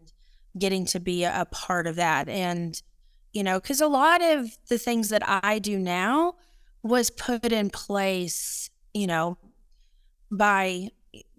getting 0.58 0.86
to 0.86 1.00
be 1.00 1.24
a 1.24 1.48
part 1.52 1.88
of 1.88 1.96
that. 1.96 2.30
And, 2.30 2.80
you 3.34 3.44
know, 3.44 3.60
because 3.60 3.82
a 3.82 3.88
lot 3.88 4.22
of 4.22 4.58
the 4.70 4.78
things 4.78 5.10
that 5.10 5.24
I 5.26 5.60
do 5.60 5.80
now 5.80 6.36
was 6.84 7.10
put 7.10 7.52
in 7.52 7.70
place, 7.70 8.70
you 8.94 9.08
know, 9.08 9.38
by 10.30 10.90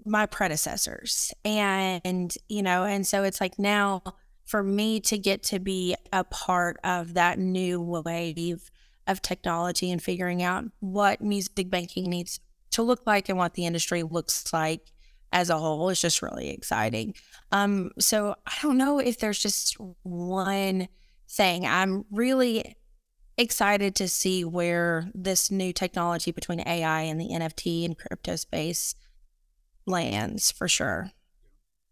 my 0.05 0.27
predecessors. 0.27 1.33
And, 1.45 2.35
you 2.49 2.63
know, 2.63 2.85
and 2.85 3.07
so 3.07 3.23
it's 3.23 3.41
like 3.41 3.59
now 3.59 4.03
for 4.45 4.63
me 4.63 5.01
to 5.01 5.17
get 5.17 5.43
to 5.45 5.59
be 5.59 5.97
a 6.13 6.25
part 6.25 6.79
of 6.85 7.15
that 7.15 7.39
new 7.39 7.81
wave 7.81 8.71
of 9.07 9.23
technology 9.23 9.91
and 9.91 10.03
figuring 10.03 10.43
out 10.43 10.65
what 10.81 11.21
music 11.21 11.71
banking 11.71 12.09
needs 12.09 12.41
to 12.71 12.83
look 12.83 13.07
like 13.07 13.29
and 13.29 13.39
what 13.39 13.55
the 13.55 13.67
industry 13.67 14.03
looks 14.03 14.53
like 14.53 14.93
as 15.33 15.51
a 15.51 15.59
whole 15.59 15.89
is 15.89 16.01
just 16.01 16.23
really 16.23 16.51
exciting. 16.51 17.15
Um, 17.53 17.91
so 17.99 18.37
I 18.47 18.55
don't 18.63 18.79
know 18.79 18.99
if 18.99 19.19
there's 19.19 19.39
just 19.39 19.77
one 20.03 20.89
thing. 21.29 21.67
I'm 21.67 22.05
really 22.11 22.77
excited 23.37 23.97
to 23.97 24.09
see 24.09 24.45
where 24.45 25.11
this 25.15 25.51
new 25.51 25.73
technology 25.73 26.31
between 26.31 26.61
AI 26.61 27.03
and 27.03 27.21
the 27.21 27.31
NFT 27.31 27.85
and 27.85 27.99
crypto 27.99 28.37
space 28.37 28.95
lands 29.87 30.51
for 30.51 30.69
sure. 30.69 31.11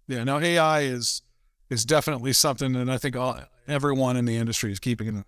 Yeah, 0.07 0.25
no, 0.25 0.39
AI 0.39 0.81
is 0.83 1.23
is 1.69 1.85
definitely 1.85 2.33
something 2.35 2.73
that 2.75 2.89
I 2.89 2.99
think 2.99 3.17
all, 3.17 3.41
everyone 3.67 4.17
in 4.17 4.27
the 4.27 4.37
industry 4.37 4.71
is 4.71 4.79
keeping 4.79 5.09
an 5.09 5.15
eye 5.15 5.19
on. 5.19 5.25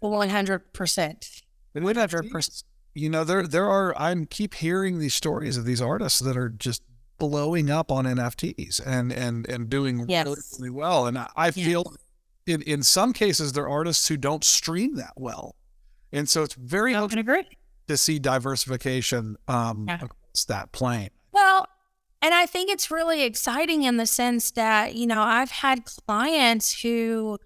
One 0.00 0.30
hundred 0.30 0.72
percent. 0.72 1.42
One 1.72 1.94
hundred 1.94 2.30
percent. 2.30 2.64
You 2.94 3.08
know, 3.08 3.22
there 3.22 3.46
there 3.46 3.68
are. 3.68 3.94
I 3.96 4.14
keep 4.28 4.54
hearing 4.54 4.98
these 4.98 5.14
stories 5.14 5.56
of 5.56 5.64
these 5.64 5.80
artists 5.80 6.18
that 6.20 6.36
are 6.36 6.48
just 6.48 6.82
blowing 7.18 7.70
up 7.70 7.92
on 7.92 8.06
NFTs 8.06 8.80
and 8.84 9.12
and 9.12 9.48
and 9.48 9.70
doing 9.70 10.06
yes. 10.08 10.24
really, 10.24 10.40
really 10.58 10.70
well. 10.70 11.06
And 11.06 11.18
I, 11.18 11.28
I 11.36 11.50
feel 11.52 11.94
in 12.46 12.62
in 12.62 12.82
some 12.82 13.12
cases 13.12 13.52
they're 13.52 13.68
artists 13.68 14.08
who 14.08 14.16
don't 14.16 14.42
stream 14.42 14.96
that 14.96 15.12
well, 15.16 15.54
and 16.12 16.28
so 16.28 16.42
it's 16.42 16.54
very 16.54 16.96
I 16.96 17.06
can 17.06 17.18
agree 17.18 17.46
to 17.86 17.96
see 17.96 18.18
diversification 18.18 19.36
um, 19.46 19.84
yeah. 19.86 19.96
across 19.96 20.44
that 20.48 20.72
plane. 20.72 21.10
Well, 21.32 21.66
and 22.22 22.34
I 22.34 22.46
think 22.46 22.70
it's 22.70 22.90
really 22.90 23.22
exciting 23.22 23.82
in 23.82 23.96
the 23.96 24.06
sense 24.06 24.50
that 24.52 24.94
you 24.96 25.06
know 25.06 25.22
I've 25.22 25.50
had 25.50 25.84
clients 25.84 26.82
who 26.82 27.38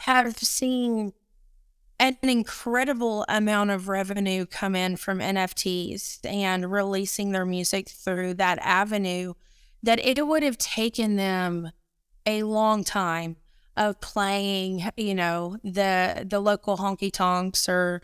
have 0.00 0.36
seen 0.36 1.12
an 1.98 2.16
incredible 2.22 3.24
amount 3.28 3.70
of 3.70 3.88
revenue 3.88 4.46
come 4.46 4.74
in 4.74 4.96
from 4.96 5.20
NFTs 5.20 6.18
and 6.24 6.70
releasing 6.70 7.32
their 7.32 7.46
music 7.46 7.88
through 7.88 8.34
that 8.34 8.58
avenue 8.60 9.34
that 9.82 9.98
it 10.04 10.26
would 10.26 10.42
have 10.42 10.58
taken 10.58 11.16
them 11.16 11.70
a 12.26 12.42
long 12.42 12.84
time 12.84 13.36
of 13.76 14.00
playing, 14.00 14.82
you 14.96 15.14
know, 15.14 15.56
the 15.64 16.26
the 16.28 16.40
local 16.40 16.76
honky 16.76 17.12
tonks 17.12 17.68
or 17.68 18.02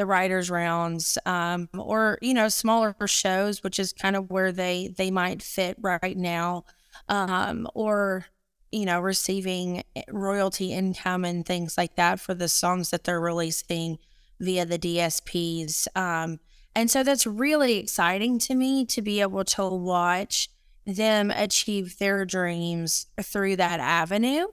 the 0.00 0.06
writers 0.06 0.50
rounds 0.50 1.18
um, 1.26 1.68
or 1.76 2.18
you 2.22 2.32
know 2.32 2.48
smaller 2.48 2.96
shows 3.06 3.62
which 3.62 3.78
is 3.78 3.92
kind 3.92 4.16
of 4.16 4.30
where 4.30 4.50
they 4.50 4.88
they 4.96 5.10
might 5.10 5.42
fit 5.42 5.76
right 5.78 6.16
now 6.16 6.64
um, 7.10 7.68
or 7.74 8.24
you 8.72 8.84
know 8.84 9.00
receiving 9.00 9.82
royalty 10.08 10.72
income 10.72 11.24
and 11.24 11.46
things 11.46 11.76
like 11.76 11.96
that 11.96 12.20
for 12.20 12.34
the 12.34 12.48
songs 12.48 12.90
that 12.90 13.04
they're 13.04 13.20
releasing 13.20 13.98
via 14.38 14.64
the 14.64 14.78
dsps 14.78 15.86
um, 15.96 16.38
and 16.74 16.90
so 16.90 17.02
that's 17.02 17.26
really 17.26 17.78
exciting 17.78 18.38
to 18.38 18.54
me 18.54 18.84
to 18.84 19.02
be 19.02 19.20
able 19.20 19.44
to 19.44 19.66
watch 19.68 20.48
them 20.86 21.30
achieve 21.30 21.98
their 21.98 22.24
dreams 22.24 23.06
through 23.22 23.56
that 23.56 23.80
avenue 23.80 24.46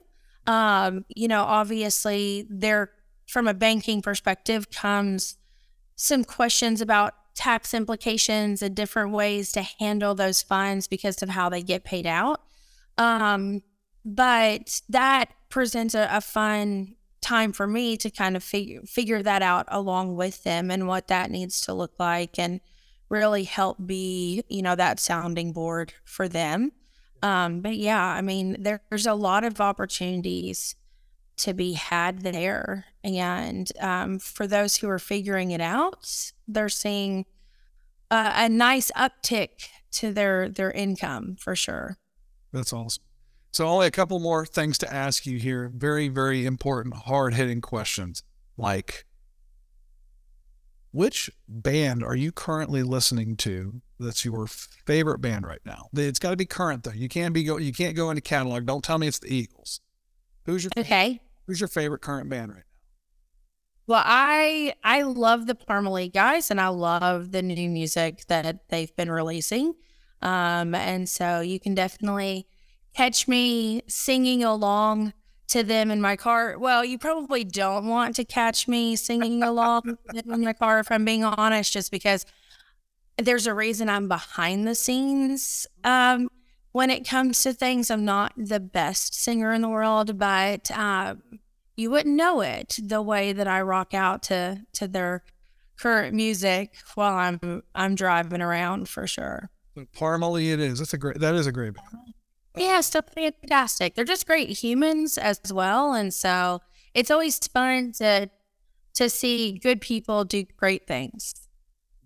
um, 0.46 1.04
you 1.14 1.28
know 1.28 1.42
obviously 1.42 2.46
they're 2.50 2.90
from 3.26 3.46
a 3.46 3.54
banking 3.54 4.00
perspective 4.00 4.70
comes 4.70 5.36
some 5.96 6.24
questions 6.24 6.80
about 6.80 7.14
tax 7.38 7.72
implications 7.72 8.62
and 8.62 8.74
different 8.74 9.12
ways 9.12 9.52
to 9.52 9.62
handle 9.62 10.14
those 10.14 10.42
funds 10.42 10.88
because 10.88 11.22
of 11.22 11.28
how 11.28 11.48
they 11.48 11.62
get 11.62 11.84
paid 11.84 12.04
out. 12.04 12.40
Um, 12.98 13.62
but 14.14 14.80
that 14.88 15.30
presents 15.48 15.94
a, 15.94 16.08
a, 16.10 16.20
fun 16.20 16.94
time 17.20 17.52
for 17.52 17.66
me 17.66 17.96
to 17.96 18.10
kind 18.10 18.36
of 18.36 18.44
figure 18.44 18.80
figure 18.82 19.22
that 19.22 19.42
out 19.42 19.66
along 19.68 20.14
with 20.16 20.44
them 20.44 20.70
and 20.70 20.86
what 20.86 21.08
that 21.08 21.30
needs 21.30 21.60
to 21.60 21.74
look 21.74 21.92
like 21.98 22.38
and 22.38 22.60
really 23.08 23.44
help 23.44 23.76
be 23.84 24.42
you 24.48 24.62
know 24.62 24.74
that 24.74 25.00
sounding 25.00 25.52
board 25.52 25.92
for 26.04 26.28
them 26.28 26.70
um, 27.22 27.60
but 27.60 27.76
yeah 27.76 28.04
i 28.04 28.20
mean 28.20 28.56
there, 28.60 28.80
there's 28.88 29.06
a 29.06 29.14
lot 29.14 29.42
of 29.44 29.60
opportunities 29.60 30.76
to 31.38 31.54
be 31.54 31.72
had 31.72 32.20
there. 32.20 32.84
And 33.02 33.70
um, 33.80 34.18
for 34.18 34.46
those 34.46 34.76
who 34.76 34.88
are 34.88 34.98
figuring 34.98 35.52
it 35.52 35.60
out, 35.60 36.32
they're 36.46 36.68
seeing 36.68 37.24
a, 38.10 38.32
a 38.34 38.48
nice 38.48 38.90
uptick 38.96 39.68
to 39.90 40.12
their 40.12 40.48
their 40.48 40.70
income 40.70 41.36
for 41.38 41.56
sure. 41.56 41.96
That's 42.52 42.72
awesome. 42.72 43.02
So 43.50 43.66
only 43.66 43.86
a 43.86 43.90
couple 43.90 44.18
more 44.18 44.44
things 44.44 44.78
to 44.78 44.92
ask 44.92 45.26
you 45.26 45.38
here. 45.38 45.70
Very, 45.74 46.08
very 46.08 46.44
important, 46.46 46.94
hard 46.94 47.34
hitting 47.34 47.60
questions 47.60 48.22
like 48.56 49.06
which 50.90 51.30
band 51.46 52.02
are 52.02 52.16
you 52.16 52.32
currently 52.32 52.82
listening 52.82 53.36
to 53.36 53.80
that's 54.00 54.24
your 54.24 54.46
favorite 54.46 55.20
band 55.20 55.46
right 55.46 55.60
now? 55.64 55.88
It's 55.94 56.18
got 56.18 56.30
to 56.30 56.36
be 56.36 56.46
current 56.46 56.82
though. 56.84 56.92
You 56.92 57.08
can't 57.08 57.34
be 57.34 57.44
go 57.44 57.58
you 57.58 57.72
can't 57.72 57.96
go 57.96 58.10
into 58.10 58.22
catalog. 58.22 58.66
Don't 58.66 58.82
tell 58.82 58.98
me 58.98 59.06
it's 59.06 59.18
the 59.18 59.32
Eagles. 59.32 59.80
Who's 60.44 60.64
your 60.64 60.70
Okay. 60.76 61.20
Who's 61.46 61.60
your 61.60 61.68
favorite 61.68 62.00
current 62.00 62.28
band 62.28 62.50
right 62.50 62.58
now? 62.58 62.62
Well, 63.86 64.02
I 64.04 64.74
I 64.82 65.02
love 65.02 65.46
the 65.46 65.54
Parmalee 65.54 66.12
guys, 66.12 66.50
and 66.50 66.60
I 66.60 66.68
love 66.68 67.32
the 67.32 67.42
new 67.42 67.70
music 67.70 68.26
that 68.28 68.68
they've 68.68 68.94
been 68.96 69.10
releasing. 69.10 69.74
Um, 70.20 70.74
and 70.74 71.08
so 71.08 71.40
you 71.40 71.60
can 71.60 71.74
definitely 71.74 72.46
catch 72.98 73.28
me 73.28 73.80
singing 73.86 74.42
along 74.42 75.12
to 75.46 75.62
them 75.62 75.88
in 75.92 76.00
my 76.00 76.16
car. 76.16 76.58
Well, 76.58 76.84
you 76.84 76.98
probably 76.98 77.44
don't 77.44 77.86
want 77.86 78.16
to 78.16 78.24
catch 78.24 78.66
me 78.66 78.96
singing 78.96 79.40
along 79.40 79.98
in 80.12 80.40
my 80.42 80.52
car, 80.52 80.80
if 80.80 80.90
I'm 80.90 81.04
being 81.04 81.22
honest, 81.22 81.72
just 81.72 81.92
because 81.92 82.26
there's 83.16 83.46
a 83.46 83.54
reason 83.54 83.88
I'm 83.88 84.08
behind 84.08 84.66
the 84.66 84.74
scenes. 84.74 85.64
Um, 85.84 86.28
when 86.72 86.90
it 86.90 87.08
comes 87.08 87.40
to 87.44 87.52
things, 87.52 87.88
I'm 87.88 88.04
not 88.04 88.32
the 88.36 88.58
best 88.58 89.14
singer 89.14 89.52
in 89.52 89.62
the 89.62 89.68
world, 89.68 90.18
but 90.18 90.68
um, 90.72 91.22
you 91.76 91.92
wouldn't 91.92 92.16
know 92.16 92.40
it 92.40 92.78
the 92.82 93.00
way 93.00 93.32
that 93.32 93.46
I 93.46 93.62
rock 93.62 93.94
out 93.94 94.24
to 94.24 94.62
to 94.72 94.88
their 94.88 95.22
current 95.78 96.16
music 96.16 96.74
while 96.96 97.14
I'm 97.14 97.62
I'm 97.76 97.94
driving 97.94 98.42
around 98.42 98.88
for 98.88 99.06
sure. 99.06 99.50
Parmalee, 99.76 100.52
it 100.52 100.58
is. 100.58 100.80
That's 100.80 100.94
a 100.94 100.98
great. 100.98 101.20
That 101.20 101.36
is 101.36 101.46
a 101.46 101.52
great 101.52 101.74
band. 101.74 102.14
Yeah, 102.60 102.80
still 102.80 103.02
fantastic. 103.02 103.94
They're 103.94 104.04
just 104.04 104.26
great 104.26 104.50
humans 104.50 105.18
as 105.18 105.40
well, 105.52 105.94
and 105.94 106.12
so 106.12 106.60
it's 106.94 107.10
always 107.10 107.38
fun 107.38 107.92
to 107.98 108.30
to 108.94 109.08
see 109.08 109.52
good 109.52 109.80
people 109.80 110.24
do 110.24 110.44
great 110.56 110.86
things. 110.86 111.48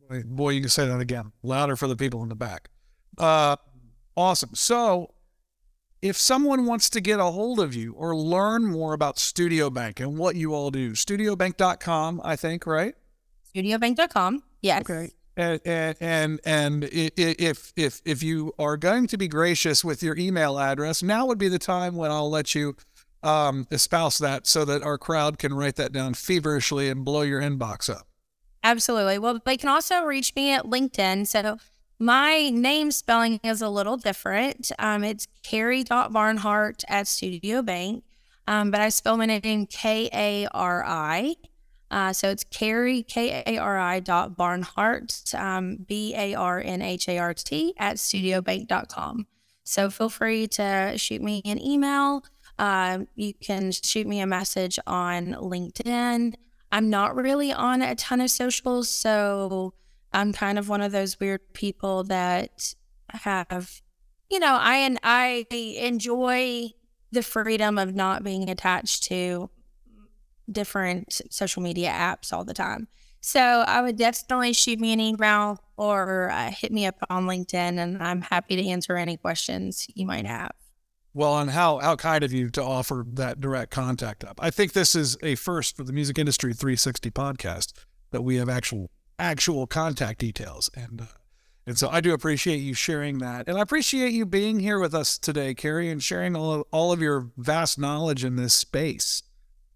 Boy, 0.08 0.22
boy 0.24 0.50
you 0.50 0.60
can 0.60 0.68
say 0.70 0.86
that 0.86 1.00
again, 1.00 1.32
louder 1.42 1.76
for 1.76 1.86
the 1.88 1.96
people 1.96 2.22
in 2.22 2.28
the 2.28 2.34
back. 2.34 2.68
Uh, 3.16 3.56
Awesome. 4.16 4.50
So, 4.54 5.14
if 6.00 6.16
someone 6.16 6.66
wants 6.66 6.90
to 6.90 7.00
get 7.00 7.18
a 7.20 7.24
hold 7.24 7.60
of 7.60 7.74
you 7.74 7.92
or 7.94 8.14
learn 8.14 8.64
more 8.64 8.92
about 8.92 9.18
Studio 9.18 9.70
Bank 9.70 10.00
and 10.00 10.18
what 10.18 10.36
you 10.36 10.54
all 10.54 10.70
do, 10.70 10.92
studiobank.com, 10.92 12.20
I 12.24 12.36
think, 12.36 12.66
right? 12.66 12.94
Studiobank.com. 13.54 14.42
Yes. 14.60 14.82
Okay. 14.82 15.12
And 15.34 15.60
and 15.64 16.40
and, 16.44 16.84
if 16.92 17.72
if 17.74 18.02
if 18.04 18.22
you 18.22 18.52
are 18.58 18.76
going 18.76 19.06
to 19.06 19.16
be 19.16 19.28
gracious 19.28 19.82
with 19.82 20.02
your 20.02 20.16
email 20.18 20.58
address, 20.58 21.02
now 21.02 21.24
would 21.26 21.38
be 21.38 21.48
the 21.48 21.58
time 21.58 21.96
when 21.96 22.10
I'll 22.10 22.28
let 22.28 22.54
you 22.54 22.76
um, 23.22 23.66
espouse 23.70 24.18
that 24.18 24.46
so 24.46 24.64
that 24.66 24.82
our 24.82 24.98
crowd 24.98 25.38
can 25.38 25.54
write 25.54 25.76
that 25.76 25.92
down 25.92 26.12
feverishly 26.14 26.90
and 26.90 27.02
blow 27.04 27.22
your 27.22 27.40
inbox 27.40 27.88
up. 27.88 28.08
Absolutely. 28.62 29.18
Well, 29.18 29.40
they 29.44 29.56
can 29.56 29.70
also 29.70 30.02
reach 30.02 30.34
me 30.36 30.52
at 30.52 30.64
LinkedIn. 30.64 31.26
So 31.26 31.56
my 31.98 32.50
name 32.50 32.90
spelling 32.90 33.40
is 33.42 33.62
a 33.62 33.68
little 33.68 33.96
different. 33.96 34.70
Um, 34.78 35.02
it's 35.02 35.26
Kari.Barnhart 35.44 36.82
at 36.88 37.06
Studio 37.06 37.62
Bank, 37.62 38.04
um, 38.46 38.70
but 38.70 38.80
I 38.80 38.90
spell 38.90 39.16
my 39.16 39.26
name 39.26 39.66
K 39.66 40.10
A 40.12 40.46
R 40.52 40.84
I. 40.84 41.36
Uh, 41.92 42.10
so 42.10 42.30
it's 42.30 42.42
Kari, 42.42 43.02
K 43.02 43.42
A 43.46 43.58
R 43.58 43.78
I 43.78 44.00
dot 44.00 44.34
Barnhart, 44.34 45.34
um, 45.34 45.76
B 45.86 46.14
A 46.16 46.34
R 46.34 46.58
N 46.58 46.80
H 46.80 47.06
A 47.06 47.18
R 47.18 47.34
T 47.34 47.74
at 47.78 47.96
studiobank.com. 47.96 49.26
So 49.62 49.90
feel 49.90 50.08
free 50.08 50.48
to 50.48 50.94
shoot 50.96 51.20
me 51.20 51.42
an 51.44 51.60
email. 51.62 52.24
Uh, 52.58 53.00
you 53.14 53.34
can 53.34 53.72
shoot 53.72 54.06
me 54.06 54.20
a 54.20 54.26
message 54.26 54.78
on 54.86 55.34
LinkedIn. 55.34 56.34
I'm 56.72 56.88
not 56.88 57.14
really 57.14 57.52
on 57.52 57.82
a 57.82 57.94
ton 57.94 58.22
of 58.22 58.30
socials, 58.30 58.88
so 58.88 59.74
I'm 60.14 60.32
kind 60.32 60.58
of 60.58 60.70
one 60.70 60.80
of 60.80 60.92
those 60.92 61.20
weird 61.20 61.52
people 61.52 62.04
that 62.04 62.74
have, 63.10 63.82
you 64.30 64.38
know, 64.38 64.56
I 64.58 64.76
and 64.76 64.98
I 65.02 65.46
enjoy 65.50 66.70
the 67.10 67.22
freedom 67.22 67.76
of 67.76 67.94
not 67.94 68.24
being 68.24 68.48
attached 68.48 69.04
to 69.04 69.50
different 70.50 71.20
social 71.30 71.62
media 71.62 71.90
apps 71.90 72.32
all 72.32 72.44
the 72.44 72.54
time. 72.54 72.88
So 73.20 73.40
I 73.40 73.82
would 73.82 73.96
definitely 73.96 74.52
shoot 74.52 74.80
me 74.80 74.92
an 74.92 75.00
email 75.00 75.60
or 75.76 76.30
uh, 76.30 76.50
hit 76.50 76.72
me 76.72 76.86
up 76.86 76.96
on 77.08 77.26
LinkedIn, 77.26 77.78
and 77.78 78.02
I'm 78.02 78.22
happy 78.22 78.56
to 78.56 78.66
answer 78.66 78.96
any 78.96 79.16
questions 79.16 79.86
you 79.94 80.06
might 80.06 80.26
have. 80.26 80.50
Well, 81.14 81.38
and 81.38 81.50
how 81.50 81.78
how 81.78 81.96
kind 81.96 82.24
of 82.24 82.32
you 82.32 82.50
to 82.50 82.62
offer 82.62 83.04
that 83.12 83.40
direct 83.40 83.70
contact 83.70 84.24
up. 84.24 84.40
I 84.42 84.50
think 84.50 84.72
this 84.72 84.94
is 84.94 85.16
a 85.22 85.34
first 85.34 85.76
for 85.76 85.84
the 85.84 85.92
Music 85.92 86.18
Industry 86.18 86.52
360 86.52 87.10
podcast 87.10 87.72
that 88.10 88.22
we 88.22 88.36
have 88.36 88.48
actual 88.48 88.90
actual 89.18 89.66
contact 89.66 90.18
details. 90.18 90.70
And 90.74 91.02
uh, 91.02 91.06
and 91.64 91.78
so 91.78 91.88
I 91.90 92.00
do 92.00 92.12
appreciate 92.12 92.56
you 92.56 92.74
sharing 92.74 93.18
that, 93.18 93.46
and 93.46 93.56
I 93.56 93.60
appreciate 93.60 94.12
you 94.12 94.26
being 94.26 94.58
here 94.58 94.80
with 94.80 94.94
us 94.94 95.16
today, 95.16 95.54
Kari, 95.54 95.90
and 95.90 96.02
sharing 96.02 96.34
all 96.34 96.52
of, 96.54 96.64
all 96.72 96.92
of 96.92 97.00
your 97.00 97.30
vast 97.36 97.78
knowledge 97.78 98.24
in 98.24 98.34
this 98.34 98.54
space. 98.54 99.22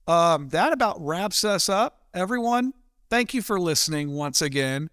Um, 0.06 0.50
that 0.50 0.72
about 0.72 1.04
wraps 1.04 1.42
us 1.44 1.68
up, 1.68 2.02
everyone. 2.14 2.74
Thank 3.10 3.34
you 3.34 3.42
for 3.42 3.58
listening 3.58 4.12
once 4.12 4.40
again. 4.40 4.90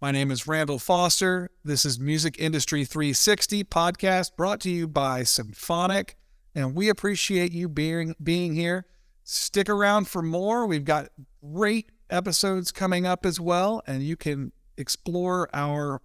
My 0.00 0.10
name 0.10 0.30
is 0.30 0.46
Randall 0.46 0.78
Foster. 0.78 1.50
This 1.64 1.84
is 1.84 1.98
Music 1.98 2.36
Industry 2.38 2.84
360 2.84 3.64
podcast 3.64 4.36
brought 4.36 4.60
to 4.60 4.70
you 4.70 4.88
by 4.88 5.22
Symphonic, 5.22 6.16
and 6.54 6.74
we 6.74 6.88
appreciate 6.88 7.52
you 7.52 7.68
being 7.68 8.14
being 8.22 8.54
here. 8.54 8.86
Stick 9.24 9.68
around 9.68 10.08
for 10.08 10.22
more. 10.22 10.66
We've 10.66 10.84
got 10.84 11.08
great 11.42 11.90
episodes 12.10 12.72
coming 12.72 13.06
up 13.06 13.26
as 13.26 13.38
well, 13.40 13.82
and 13.86 14.02
you 14.02 14.16
can 14.16 14.52
explore 14.76 15.48
our 15.52 16.00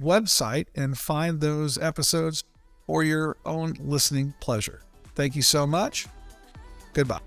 website 0.00 0.66
and 0.74 0.96
find 0.96 1.40
those 1.40 1.76
episodes 1.76 2.44
for 2.86 3.02
your 3.02 3.36
own 3.44 3.76
listening 3.80 4.34
pleasure. 4.40 4.82
Thank 5.14 5.36
you 5.36 5.42
so 5.42 5.66
much. 5.66 6.06
Goodbye. 6.92 7.20